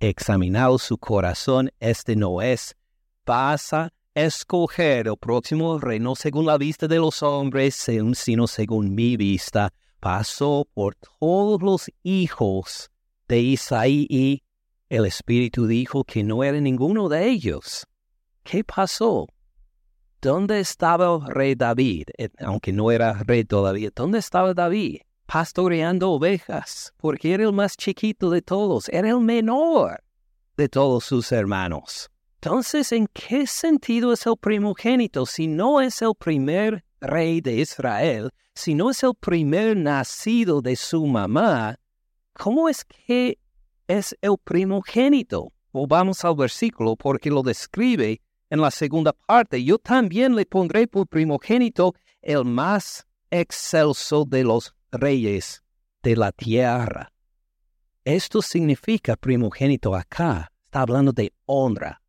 [0.00, 2.74] Examinado su corazón, este no es.
[3.22, 9.16] Pasa escoger el próximo rey, no según la vista de los hombres, sino según mi
[9.16, 12.90] vista, pasó por todos los hijos
[13.28, 14.42] de Isaí y
[14.88, 17.86] el Espíritu dijo que no era ninguno de ellos.
[18.42, 19.28] ¿Qué pasó?
[20.24, 22.08] ¿Dónde estaba el rey David?
[22.16, 25.02] Eh, aunque no era rey todavía, ¿dónde estaba David?
[25.26, 30.02] Pastoreando ovejas, porque era el más chiquito de todos, era el menor
[30.56, 32.08] de todos sus hermanos.
[32.36, 38.30] Entonces, ¿en qué sentido es el primogénito si no es el primer rey de Israel,
[38.54, 41.78] si no es el primer nacido de su mamá?
[42.32, 43.38] ¿Cómo es que
[43.88, 45.52] es el primogénito?
[45.72, 48.22] O vamos al versículo porque lo describe
[48.54, 49.62] en la segunda parte.
[49.62, 55.62] Yo también le pondré por primogénito el más excelso de los reyes
[56.02, 57.12] de la tierra.
[58.04, 60.52] Esto significa primogénito acá.
[60.64, 62.00] Está hablando de honra.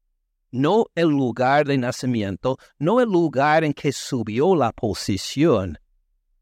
[0.52, 5.80] No el lugar de nacimiento, no el lugar en que subió la posición,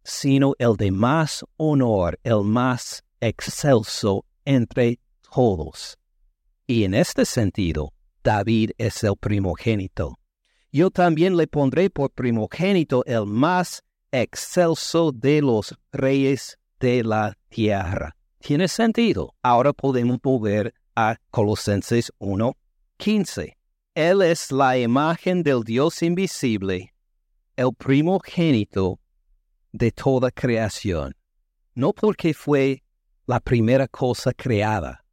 [0.04, 5.00] sino el de más honor, el más excelso entre
[5.34, 5.98] todos.
[6.68, 7.94] Y en este sentido,
[8.24, 10.18] David es el primogénito.
[10.72, 18.16] Yo también le pondré por primogénito el más excelso de los reyes de la tierra.
[18.40, 19.36] Tiene sentido.
[19.42, 23.56] Ahora podemos volver a Colosenses 1.15.
[23.96, 26.94] Él es la imagen del Dios invisible,
[27.56, 29.00] el primogénito
[29.72, 31.16] de toda creación.
[31.76, 32.84] No porque fue
[33.28, 35.04] la primera cosa creada,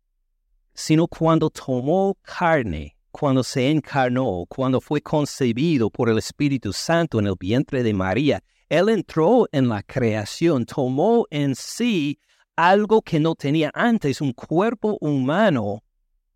[0.75, 7.27] sino cuando tomó carne, cuando se encarnó, cuando fue concebido por el Espíritu Santo en
[7.27, 8.43] el vientre de María.
[8.69, 12.19] Él entró en la creación, tomó en sí
[12.57, 15.83] algo que no tenía antes, un cuerpo humano,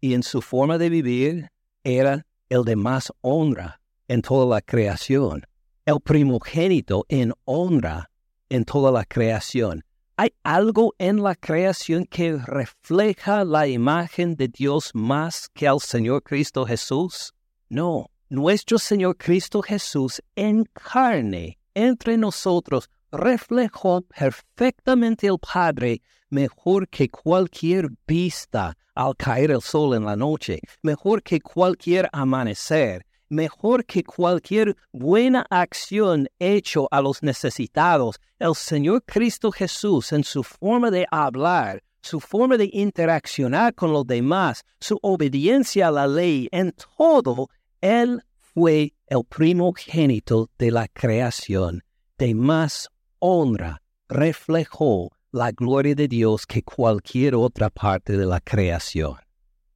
[0.01, 1.49] y en su forma de vivir
[1.83, 5.47] era el de más honra en toda la creación,
[5.87, 8.11] el primogénito en honra
[8.49, 9.85] en toda la creación.
[10.17, 16.23] ¿Hay algo en la creación que refleja la imagen de Dios más que al Señor
[16.23, 17.35] Cristo Jesús?
[17.69, 26.01] No, nuestro Señor Cristo Jesús en carne entre nosotros reflejó perfectamente el Padre
[26.31, 33.05] mejor que cualquier vista al caer el sol en la noche, mejor que cualquier amanecer,
[33.35, 38.21] mejor que cualquier buena acción hecho a los necesitados.
[38.39, 44.07] El Señor Cristo Jesús en su forma de hablar, su forma de interaccionar con los
[44.07, 47.49] demás, su obediencia a la ley, en todo,
[47.81, 51.83] Él fue el primogénito de la creación,
[52.19, 59.17] de más honra, reflejó la gloria de Dios que cualquier otra parte de la creación.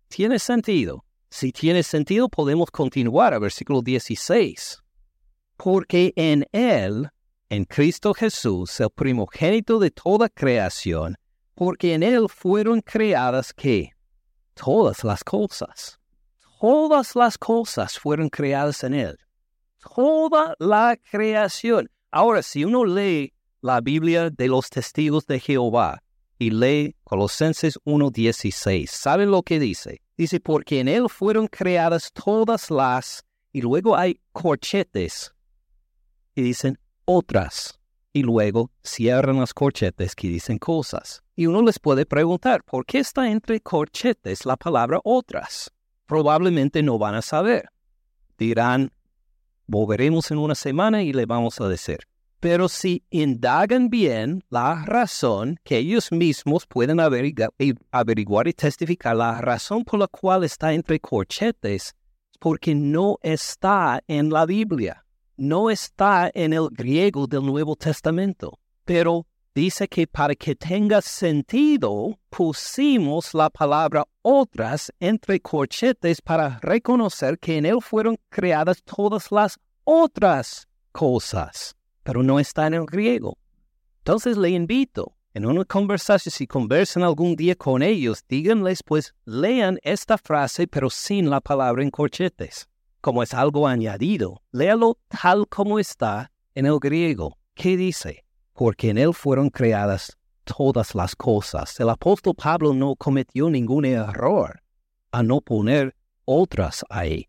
[0.08, 1.04] ¿Tiene sentido?
[1.30, 4.82] Si tiene sentido, podemos continuar a versículo 16.
[5.56, 7.08] Porque en Él,
[7.50, 11.16] en Cristo Jesús, el primogénito de toda creación,
[11.54, 13.90] porque en Él fueron creadas que
[14.54, 15.98] todas las cosas,
[16.60, 19.18] todas las cosas fueron creadas en Él.
[19.94, 21.90] Toda la creación.
[22.10, 26.02] Ahora, si uno lee la Biblia de los testigos de Jehová
[26.38, 30.00] y lee Colosenses 1.16, ¿saben lo que dice?
[30.18, 35.32] Dice, porque en él fueron creadas todas las, y luego hay corchetes,
[36.34, 37.78] y dicen otras,
[38.12, 41.22] y luego cierran las corchetes que dicen cosas.
[41.36, 45.70] Y uno les puede preguntar, ¿por qué está entre corchetes la palabra otras?
[46.06, 47.68] Probablemente no van a saber.
[48.36, 48.92] Dirán,
[49.68, 52.07] volveremos en una semana y le vamos a decir.
[52.40, 59.84] Pero si indagan bien la razón que ellos mismos pueden averiguar y testificar, la razón
[59.84, 61.96] por la cual está entre corchetes,
[62.38, 65.04] porque no está en la Biblia,
[65.36, 68.56] no está en el griego del Nuevo Testamento.
[68.84, 77.36] Pero dice que para que tenga sentido, pusimos la palabra otras entre corchetes para reconocer
[77.40, 81.74] que en él fueron creadas todas las otras cosas
[82.08, 83.36] pero no está en el griego.
[83.98, 89.78] Entonces le invito, en una conversación, si conversan algún día con ellos, díganles pues lean
[89.82, 92.66] esta frase pero sin la palabra en corchetes.
[93.02, 97.36] Como es algo añadido, léalo tal como está en el griego.
[97.54, 98.24] ¿Qué dice?
[98.54, 101.78] Porque en él fueron creadas todas las cosas.
[101.78, 104.62] El apóstol Pablo no cometió ningún error
[105.12, 105.94] a no poner
[106.24, 107.27] otras ahí.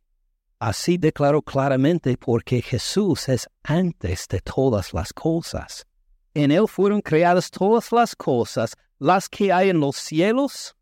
[0.60, 5.86] Así declaró claramente porque Jesús es antes de todas las cosas.
[6.34, 10.76] En Él fueron creadas todas las cosas, las que hay en los cielos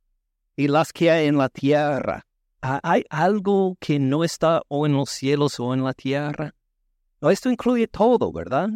[0.55, 2.25] y las que hay en la tierra.
[2.61, 6.55] ¿Hay algo que no está o en los cielos o en la tierra?
[7.21, 8.69] Esto incluye todo, ¿verdad?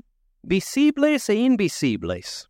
[0.43, 2.47] Visibles e invisibles.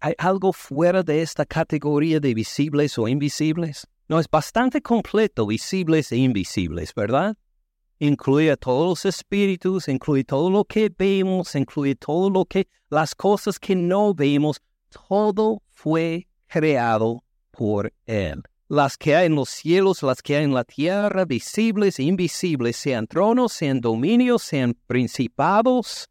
[0.00, 3.86] ¿Hay algo fuera de esta categoría de visibles o invisibles?
[4.08, 7.36] No, es bastante completo, visibles e invisibles, ¿verdad?
[8.00, 13.14] Incluye a todos los espíritus, incluye todo lo que vemos, incluye todo lo que, las
[13.14, 14.60] cosas que no vemos,
[15.08, 18.42] todo fue creado por Él.
[18.68, 22.76] Las que hay en los cielos, las que hay en la tierra, visibles e invisibles,
[22.76, 26.08] sean tronos, sean dominios, sean principados,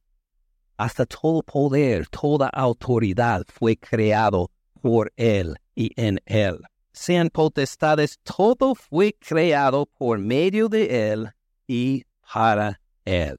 [0.75, 6.59] hasta todo poder, toda autoridad fue creado por Él y en Él.
[6.91, 11.31] Sean potestades, todo fue creado por medio de Él
[11.67, 12.03] y
[12.33, 13.37] para Él.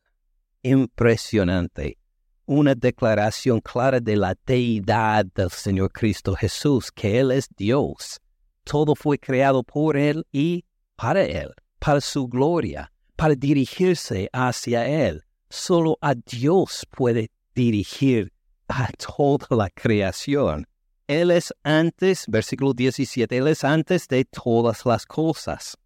[0.62, 1.98] Impresionante.
[2.46, 8.20] Una declaración clara de la deidad del Señor Cristo Jesús, que Él es Dios.
[8.64, 10.64] Todo fue creado por Él y
[10.96, 15.24] para Él, para su gloria, para dirigirse hacia Él.
[15.50, 18.32] Solo a Dios puede dirigir
[18.68, 20.66] a toda la creación.
[21.06, 25.78] Él es antes, versículo 17, Él es antes de todas las cosas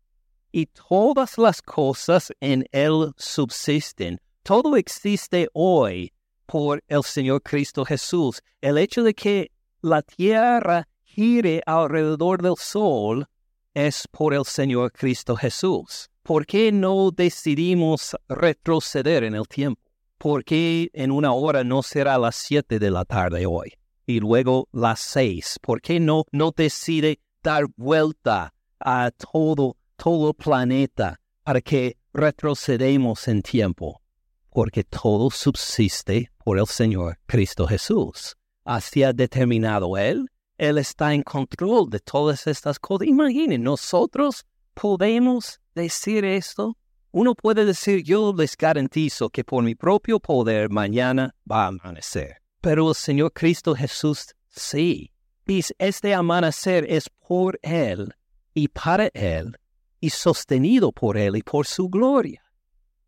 [0.52, 4.20] y todas las cosas en Él subsisten.
[4.42, 6.12] Todo existe hoy
[6.46, 8.42] por el Señor Cristo Jesús.
[8.60, 9.50] El hecho de que
[9.80, 13.26] la tierra gire alrededor del sol
[13.74, 16.10] es por el Señor Cristo Jesús.
[16.22, 19.80] ¿Por qué no decidimos retroceder en el tiempo?
[20.18, 23.72] ¿Por qué en una hora no será las siete de la tarde hoy?
[24.06, 25.58] Y luego las seis.
[25.60, 33.40] ¿Por qué no, no decide dar vuelta a todo todo planeta para que retrocedemos en
[33.40, 34.02] tiempo,
[34.50, 38.36] porque todo subsiste por el Señor Cristo Jesús.
[38.64, 40.26] Así ha determinado Él.
[40.58, 43.06] Él está en control de todas estas cosas.
[43.06, 44.44] Imaginen, nosotros
[44.74, 46.76] podemos decir esto.
[47.12, 52.38] Uno puede decir, yo les garantizo que por mi propio poder mañana va a amanecer.
[52.60, 55.12] Pero el Señor Cristo Jesús sí.
[55.46, 58.12] Y este amanecer es por Él
[58.52, 59.56] y para Él
[60.02, 62.42] y sostenido por Él y por su gloria.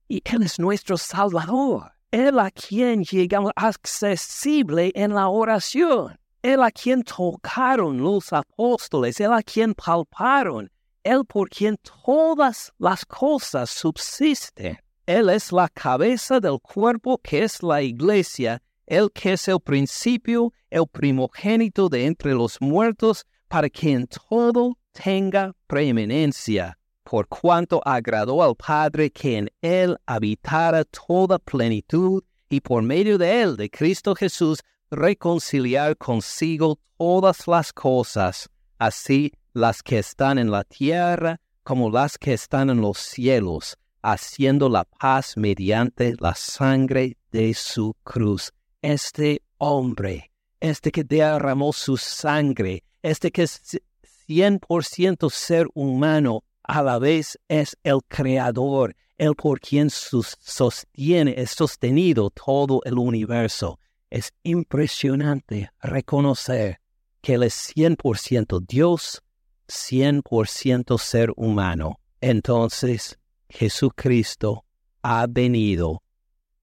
[0.07, 1.91] Y Él es nuestro Salvador.
[2.13, 6.17] Él a quien llegamos accesible en la oración.
[6.41, 9.19] Él a quien tocaron los apóstoles.
[9.19, 10.71] Él a quien palparon.
[11.03, 11.77] Él por quien
[12.07, 14.79] todas las cosas subsisten.
[15.05, 20.53] Él es la cabeza del cuerpo que es la iglesia, Él que es el principio,
[20.71, 28.43] el primogénito de entre los muertos, para que en todo tenga preeminencia por cuanto agradó
[28.43, 34.15] al Padre que en él habitara toda plenitud y por medio de él, de Cristo
[34.15, 38.49] Jesús, reconciliar consigo todas las cosas,
[38.79, 44.69] así las que están en la tierra como las que están en los cielos, haciendo
[44.69, 48.53] la paz mediante la sangre de su cruz.
[48.83, 50.31] Este hombre,
[50.61, 53.81] este que derramó su sangre, este que es
[54.27, 61.35] cien por ciento ser humano, a la vez es el creador, el por quien sostiene,
[61.37, 63.79] es sostenido todo el universo.
[64.11, 66.81] Es impresionante reconocer
[67.21, 69.23] que Él es 100% Dios,
[69.69, 72.01] 100% ser humano.
[72.21, 74.65] Entonces, Jesucristo
[75.03, 76.03] ha venido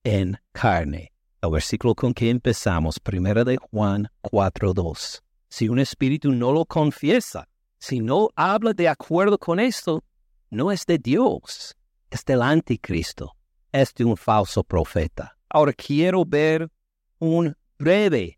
[0.03, 1.13] en carne.
[1.41, 5.21] El versículo con que empezamos, primera de Juan 4.2.
[5.49, 7.47] Si un espíritu no lo confiesa,
[7.81, 10.03] si no habla de acuerdo con esto,
[10.51, 11.75] no es de Dios,
[12.11, 13.35] es del anticristo,
[13.71, 15.35] es de un falso profeta.
[15.49, 16.69] Ahora quiero ver
[17.17, 18.37] un breve,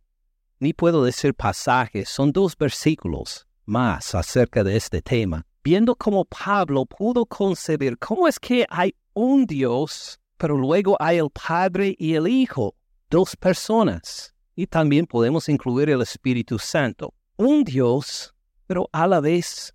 [0.59, 6.85] ni puedo decir pasaje, son dos versículos más acerca de este tema, viendo cómo Pablo
[6.85, 12.29] pudo concebir cómo es que hay un Dios, pero luego hay el Padre y el
[12.29, 12.75] Hijo,
[13.09, 17.13] dos personas, y también podemos incluir el Espíritu Santo.
[17.35, 18.33] Un Dios
[18.67, 19.73] pero a la vez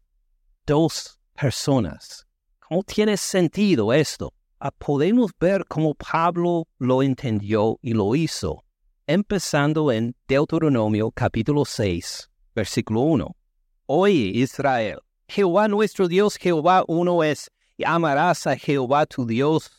[0.66, 2.26] dos personas.
[2.60, 4.32] ¿Cómo tiene sentido esto?
[4.60, 8.64] Ah, podemos ver cómo Pablo lo entendió y lo hizo,
[9.06, 13.36] empezando en Deuteronomio capítulo 6, versículo 1.
[13.86, 19.70] Oye Israel, Jehová nuestro Dios, Jehová uno es, y amarás a Jehová tu Dios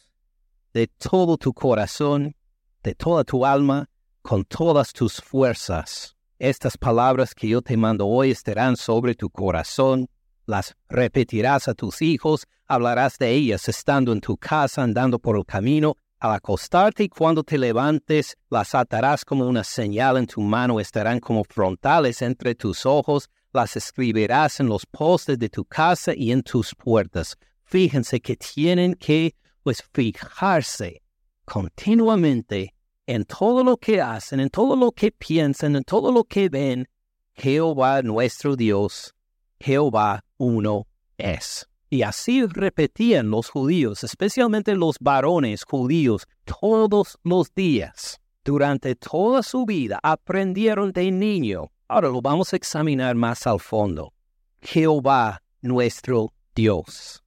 [0.74, 2.36] de todo tu corazón,
[2.84, 3.90] de toda tu alma,
[4.22, 6.16] con todas tus fuerzas.
[6.40, 10.08] Estas palabras que yo te mando hoy estarán sobre tu corazón,
[10.46, 15.46] las repetirás a tus hijos, hablarás de ellas estando en tu casa, andando por el
[15.46, 20.80] camino, al acostarte y cuando te levantes, las atarás como una señal en tu mano,
[20.80, 26.32] estarán como frontales entre tus ojos, las escribirás en los postes de tu casa y
[26.32, 27.36] en tus puertas.
[27.64, 31.02] Fíjense que tienen que pues fijarse
[31.44, 32.76] continuamente
[33.10, 36.88] en todo lo que hacen, en todo lo que piensan, en todo lo que ven.
[37.34, 39.16] Jehová nuestro Dios,
[39.60, 40.86] Jehová uno
[41.18, 41.68] es.
[41.90, 48.20] Y así repetían los judíos, especialmente los varones judíos, todos los días.
[48.46, 51.72] Durante toda su vida aprendieron de niño.
[51.88, 54.14] Ahora lo vamos a examinar más al fondo.
[54.62, 57.24] Jehová nuestro Dios.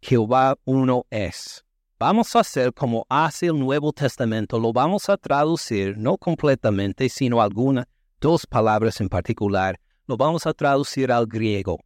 [0.00, 1.66] Jehová uno es.
[2.04, 7.40] Vamos a hacer como hace el Nuevo Testamento, lo vamos a traducir no completamente, sino
[7.40, 7.86] algunas,
[8.20, 9.78] dos palabras en particular,
[10.08, 11.78] lo vamos a traducir al griego,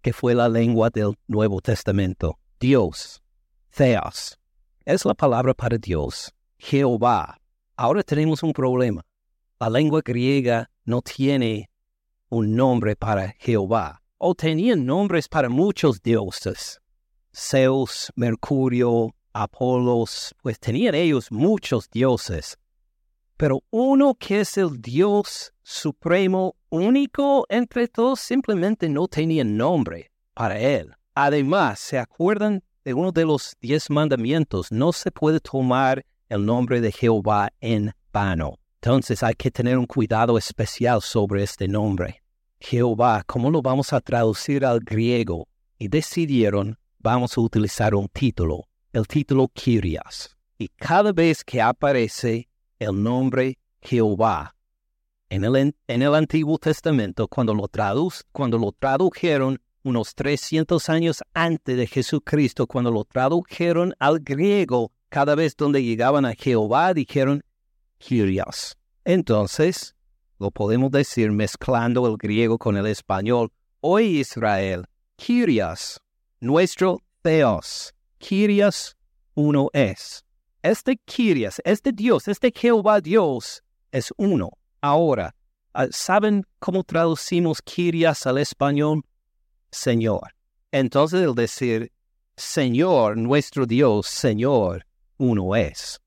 [0.00, 2.38] que fue la lengua del Nuevo Testamento.
[2.58, 3.22] Dios,
[3.68, 4.38] Theos,
[4.86, 6.32] es la palabra para Dios.
[6.56, 7.36] Jehová.
[7.76, 9.04] Ahora tenemos un problema.
[9.60, 11.68] La lengua griega no tiene
[12.30, 16.80] un nombre para Jehová, o tenían nombres para muchos dioses.
[17.34, 22.58] Zeus, Mercurio, Apolos, pues tenían ellos muchos dioses,
[23.36, 30.58] pero uno que es el Dios supremo único entre todos simplemente no tenía nombre para
[30.58, 30.92] él.
[31.14, 34.72] Además, ¿se acuerdan de uno de los diez mandamientos?
[34.72, 38.58] No se puede tomar el nombre de Jehová en vano.
[38.82, 42.24] Entonces hay que tener un cuidado especial sobre este nombre.
[42.58, 45.46] Jehová, ¿cómo lo vamos a traducir al griego?
[45.78, 50.36] Y decidieron, vamos a utilizar un título el título Kyrios.
[50.58, 54.54] Y cada vez que aparece el nombre Jehová
[55.30, 57.68] en el, en el Antiguo Testamento, cuando lo,
[58.32, 65.34] cuando lo tradujeron unos 300 años antes de Jesucristo, cuando lo tradujeron al griego, cada
[65.34, 67.42] vez donde llegaban a Jehová, dijeron
[67.98, 68.76] Kyrios.
[69.04, 69.94] Entonces,
[70.38, 73.50] lo podemos decir mezclando el griego con el español.
[73.80, 74.84] Hoy Israel,
[75.16, 76.00] Kyrios,
[76.40, 78.96] nuestro Theos, Kyrios
[79.34, 80.24] uno es.
[80.62, 83.62] Este Kyrios, este Dios, este Jehová Dios
[83.92, 84.50] es uno.
[84.80, 85.34] Ahora,
[85.74, 89.02] ah, ¿saben cómo traducimos Kyrios al español?
[89.70, 90.34] Señor.
[90.72, 91.92] Entonces el decir
[92.36, 96.00] Señor, nuestro Dios, Señor, uno es.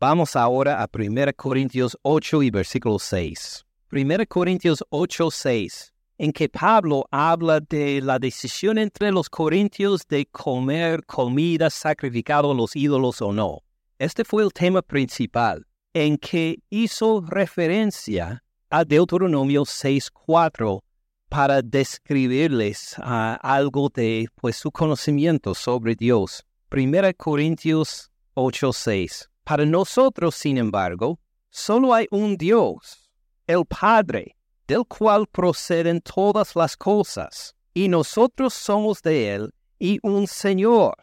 [0.00, 3.64] Vamos ahora a 1 Corintios 8 y versículo 6.
[3.90, 10.26] 1 Corintios 8, 6 en que Pablo habla de la decisión entre los corintios de
[10.26, 13.62] comer comida sacrificada a los ídolos o no.
[13.98, 15.64] Este fue el tema principal,
[15.94, 20.82] en que hizo referencia a Deuteronomio 6.4
[21.28, 26.44] para describirles ah, algo de pues, su conocimiento sobre Dios.
[26.70, 29.28] 1 Corintios 8.6.
[29.44, 31.18] Para nosotros, sin embargo,
[31.50, 33.10] solo hay un Dios,
[33.46, 34.36] el Padre,
[34.68, 40.94] del cual proceden todas las cosas, y nosotros somos de él, y un Señor,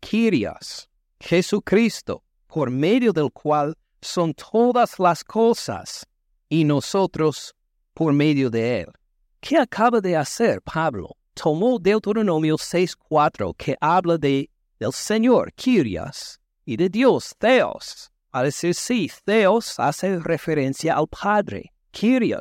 [0.00, 0.88] Kyrios,
[1.20, 6.06] Jesucristo, por medio del cual son todas las cosas,
[6.48, 7.54] y nosotros
[7.94, 8.92] por medio de él.
[9.40, 11.16] ¿Qué acaba de hacer Pablo?
[11.34, 14.48] Tomó Deuteronomio 6.4 que habla de
[14.78, 18.10] del Señor, Kyrios, y de Dios, Theos.
[18.30, 21.72] A decir sí, Theos hace referencia al Padre.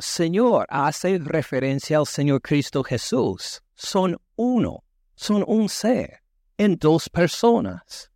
[0.02, 3.64] Señor, hace referencia al Señor Cristo Jesús.
[3.74, 4.84] Son uno,
[5.16, 6.22] son un ser,
[6.60, 8.12] en dos personas.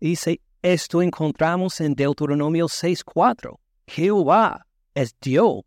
[0.00, 3.56] Dice, esto encontramos en Deuteronomio 6.4.
[3.86, 5.62] Jehová es Dios.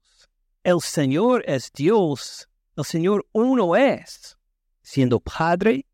[0.61, 2.49] El Señor es Dios.
[2.75, 4.37] El Señor uno es.
[4.81, 5.85] Siendo Padre,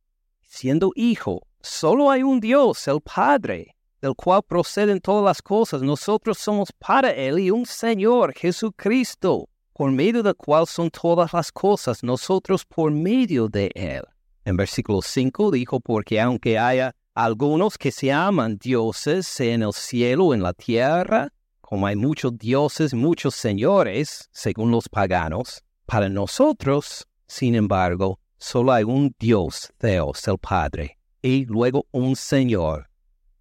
[0.41, 1.45] siendo Hijo.
[1.61, 5.81] Solo hay un Dios, el Padre del cual proceden todas las cosas.
[5.81, 11.51] Nosotros somos para Él y un Señor, Jesucristo, por medio del cual son todas las
[11.51, 14.03] cosas, nosotros por medio de Él.
[14.45, 20.27] En versículo 5 dijo, porque aunque haya algunos que se aman dioses, en el cielo
[20.27, 21.31] o en la tierra,
[21.61, 28.83] como hay muchos dioses, muchos señores, según los paganos, para nosotros, sin embargo, solo hay
[28.83, 32.88] un Dios, Dios el Padre, y luego un Señor,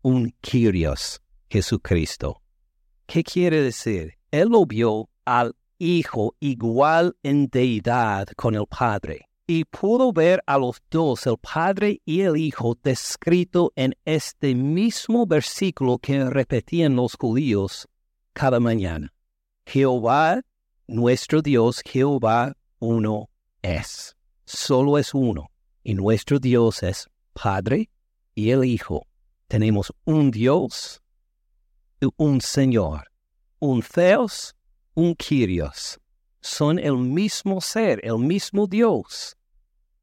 [0.03, 2.41] un Kyrios, Jesucristo.
[3.07, 4.15] ¿Qué quiere decir?
[4.31, 10.59] Él lo vio al Hijo igual en deidad con el Padre y pudo ver a
[10.59, 17.17] los dos, el Padre y el Hijo, descrito en este mismo versículo que repetían los
[17.19, 17.89] judíos
[18.35, 19.13] cada mañana.
[19.65, 20.43] Jehová,
[20.87, 23.31] nuestro Dios, Jehová uno
[23.63, 24.15] es.
[24.45, 25.51] Solo es uno.
[25.83, 27.89] Y nuestro Dios es Padre
[28.35, 29.08] y el Hijo
[29.49, 31.03] tenemos un Dios
[32.01, 33.11] y un Señor,
[33.59, 34.55] un Theos,
[34.95, 35.99] un Kyrios.
[36.41, 39.37] son el mismo ser, el mismo Dios,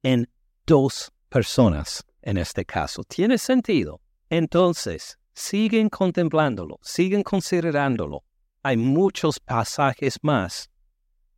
[0.03, 0.27] en
[0.65, 3.03] dos personas en este caso.
[3.03, 4.01] ¿Tiene sentido?
[4.29, 8.23] Entonces, siguen contemplándolo, siguen considerándolo.
[8.63, 10.69] Hay muchos pasajes más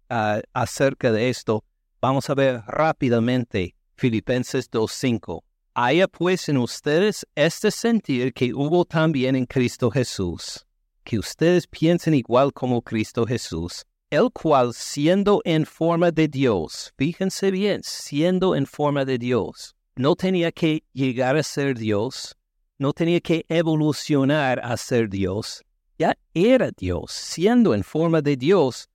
[0.10, 1.64] ah, acerca de esto.
[2.02, 5.44] Vamos a ver rápidamente Filipenses 2.5.
[5.80, 10.66] Haya pues en ustedes este sentir que hubo también en Cristo Jesús,
[11.04, 17.52] que ustedes piensen igual como Cristo Jesús, el cual siendo en forma de Dios, fíjense
[17.52, 22.36] bien, siendo en forma de Dios, no tenía que llegar a ser Dios,
[22.80, 25.64] no tenía que evolucionar a ser Dios,
[26.00, 28.90] ya era Dios, siendo en forma de Dios,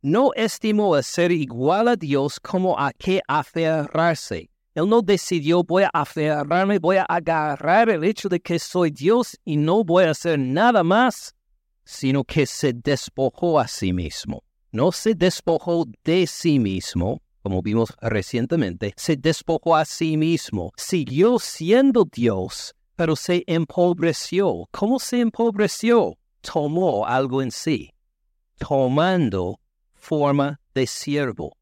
[0.00, 4.49] no estimó a ser igual a Dios como a que aferrarse.
[4.74, 9.36] Él no decidió voy a aferrarme, voy a agarrar el hecho de que soy Dios
[9.44, 11.34] y no voy a hacer nada más,
[11.84, 14.44] sino que se despojó a sí mismo.
[14.70, 21.40] No se despojó de sí mismo, como vimos recientemente, se despojó a sí mismo, siguió
[21.40, 24.68] siendo Dios, pero se empobreció.
[24.70, 26.16] ¿Cómo se empobreció?
[26.42, 27.90] Tomó algo en sí,
[28.58, 29.58] tomando
[29.94, 31.56] forma de siervo.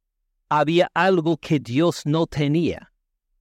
[0.50, 2.92] Había algo que Dios no tenía,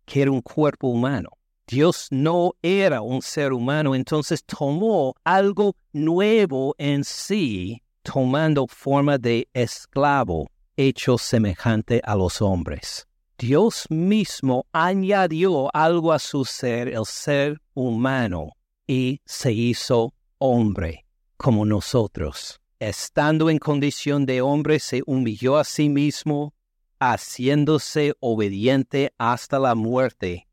[0.07, 1.29] que era un cuerpo humano.
[1.67, 9.49] Dios no era un ser humano, entonces tomó algo nuevo en sí, tomando forma de
[9.53, 13.05] esclavo hecho semejante a los hombres.
[13.37, 18.53] Dios mismo añadió algo a su ser, el ser humano,
[18.87, 21.05] y se hizo hombre
[21.35, 22.61] como nosotros.
[22.79, 26.53] Estando en condición de hombre, se humilló a sí mismo,
[26.99, 30.47] haciéndose obediente hasta la muerte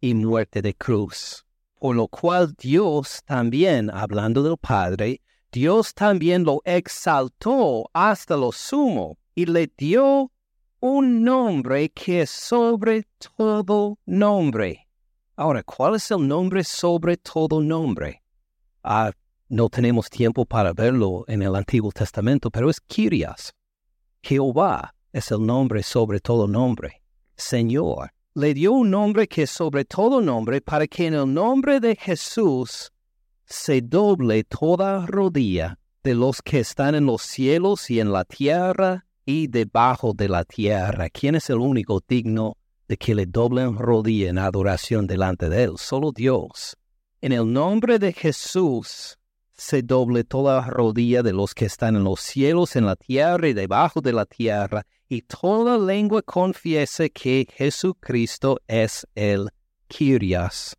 [0.00, 1.44] y muerte de cruz.
[1.78, 5.20] Por lo cual Dios también, hablando del Padre,
[5.52, 10.30] Dios también lo exaltó hasta lo sumo y le dio
[10.80, 13.06] un nombre que es sobre
[13.36, 14.88] todo nombre.
[15.36, 18.22] Ahora, ¿cuál es el nombre sobre todo nombre?
[18.82, 19.12] Ah,
[19.48, 23.52] no tenemos tiempo para verlo en el Antiguo Testamento, pero es Kyrios.
[24.22, 27.00] Jehová es el nombre sobre todo nombre.
[27.36, 28.10] Señor.
[28.34, 32.90] Le dio un nombre que sobre todo nombre para que en el nombre de Jesús
[33.46, 39.06] se doble toda rodilla de los que están en los cielos y en la tierra
[39.24, 41.08] y debajo de la tierra.
[41.10, 42.56] ¿Quién es el único digno
[42.88, 45.74] de que le doblen rodilla en adoración delante de él?
[45.78, 46.76] Solo Dios.
[47.20, 49.16] En el nombre de Jesús
[49.52, 53.52] se doble toda rodilla de los que están en los cielos, en la tierra y
[53.52, 59.48] debajo de la tierra, y toda lengua confiese que Jesucristo es el
[59.88, 60.76] Kyrios,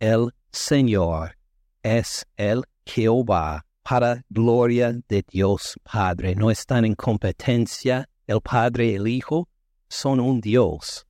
[0.00, 1.36] el Señor,
[1.82, 6.34] es el Jehová para gloria de Dios Padre.
[6.34, 9.48] No están en competencia el Padre y el Hijo,
[9.88, 11.06] son un Dios,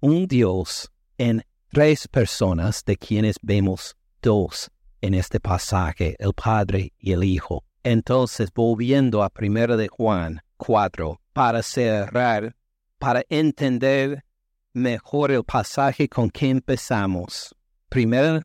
[0.00, 1.42] un Dios en
[1.72, 7.64] tres personas de quienes vemos dos en este pasaje, el Padre y el Hijo.
[7.82, 12.54] Entonces, volviendo a 1 de Juan 4, para cerrar,
[12.98, 14.24] para entender
[14.72, 17.54] mejor el pasaje con que empezamos.
[17.94, 18.40] 1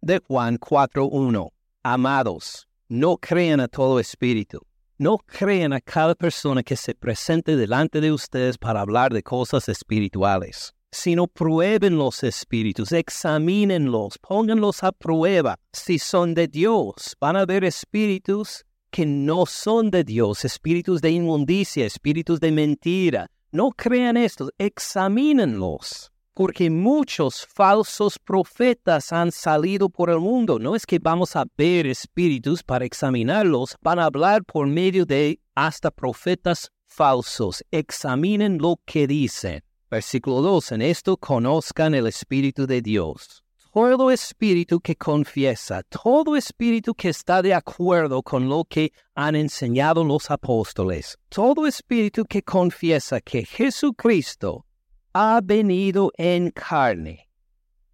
[0.00, 1.50] de Juan 4.1.
[1.82, 4.60] Amados, no crean a todo espíritu.
[4.98, 9.68] No crean a cada persona que se presente delante de ustedes para hablar de cosas
[9.68, 15.58] espirituales, sino prueben los espíritus, examínenlos, pónganlos a prueba.
[15.72, 21.10] Si son de Dios, van a haber espíritus que no son de Dios, espíritus de
[21.10, 23.26] inmundicia, espíritus de mentira.
[23.50, 30.58] No crean estos, examínenlos porque muchos falsos profetas han salido por el mundo.
[30.58, 35.40] No es que vamos a ver espíritus para examinarlos, van a hablar por medio de
[35.54, 37.62] hasta profetas falsos.
[37.70, 39.62] Examinen lo que dicen.
[39.90, 40.72] Versículo 2.
[40.72, 43.44] En esto conozcan el Espíritu de Dios.
[43.74, 50.04] Todo espíritu que confiesa, todo espíritu que está de acuerdo con lo que han enseñado
[50.04, 54.66] los apóstoles, todo espíritu que confiesa que Jesucristo
[55.14, 57.30] ha venido en carne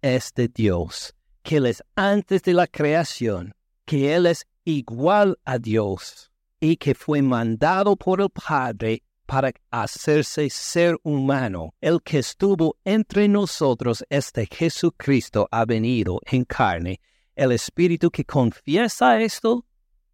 [0.01, 3.53] este Dios, que Él es antes de la creación,
[3.85, 10.49] que Él es igual a Dios y que fue mandado por el Padre para hacerse
[10.49, 11.75] ser humano.
[11.81, 16.99] El que estuvo entre nosotros, este Jesucristo, ha venido en carne.
[17.35, 19.65] El Espíritu que confiesa esto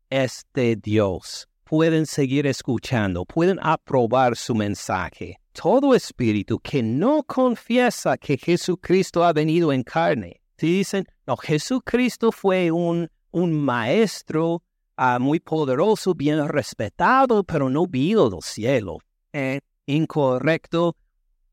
[0.09, 1.47] es de Dios.
[1.63, 9.31] Pueden seguir escuchando, pueden aprobar su mensaje todo espíritu que no confiesa que Jesucristo ha
[9.31, 10.41] venido en carne.
[10.57, 14.63] Si dicen, no, Jesucristo fue un, un maestro
[14.97, 18.97] ah, muy poderoso, bien respetado, pero no vino del cielo.
[19.33, 20.95] eh, incorrecto,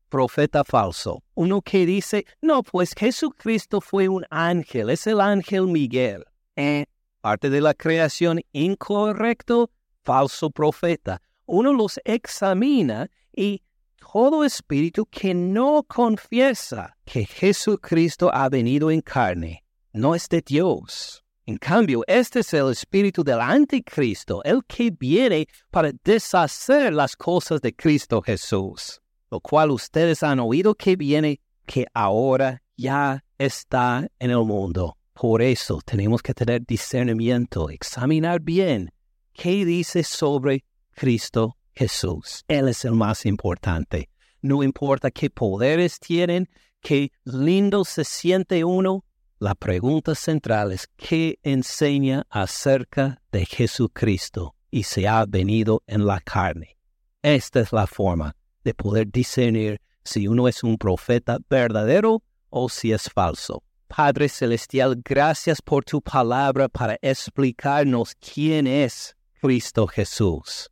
[0.09, 1.21] profeta falso.
[1.35, 6.23] Uno que dice, no, pues Jesucristo fue un ángel, es el ángel Miguel.
[6.55, 6.85] Eh,
[7.21, 9.69] parte de la creación, incorrecto,
[10.03, 11.21] falso profeta.
[11.45, 13.61] Uno los examina y
[13.97, 19.63] todo espíritu que no confiesa que Jesucristo ha venido en carne
[19.93, 21.22] no es de Dios.
[21.45, 27.59] En cambio, este es el espíritu del anticristo, el que viene para deshacer las cosas
[27.59, 34.31] de Cristo Jesús, lo cual ustedes han oído que viene, que ahora ya está en
[34.31, 34.97] el mundo.
[35.13, 38.89] Por eso tenemos que tener discernimiento, examinar bien
[39.33, 42.45] qué dice sobre Cristo Jesús.
[42.47, 44.09] Él es el más importante.
[44.41, 46.47] No importa qué poderes tienen,
[46.79, 49.03] qué lindo se siente uno,
[49.43, 56.21] la pregunta central es qué enseña acerca de Jesucristo y se ha venido en la
[56.21, 56.77] carne.
[57.21, 62.93] Esta es la forma de poder discernir si uno es un profeta verdadero o si
[62.93, 63.61] es falso.
[63.89, 70.69] Padre Celestial, gracias por tu palabra para explicarnos quién es Cristo Jesús.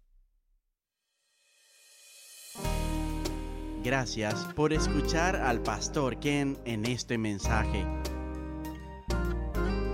[3.84, 7.86] Gracias por escuchar al pastor Ken en este mensaje.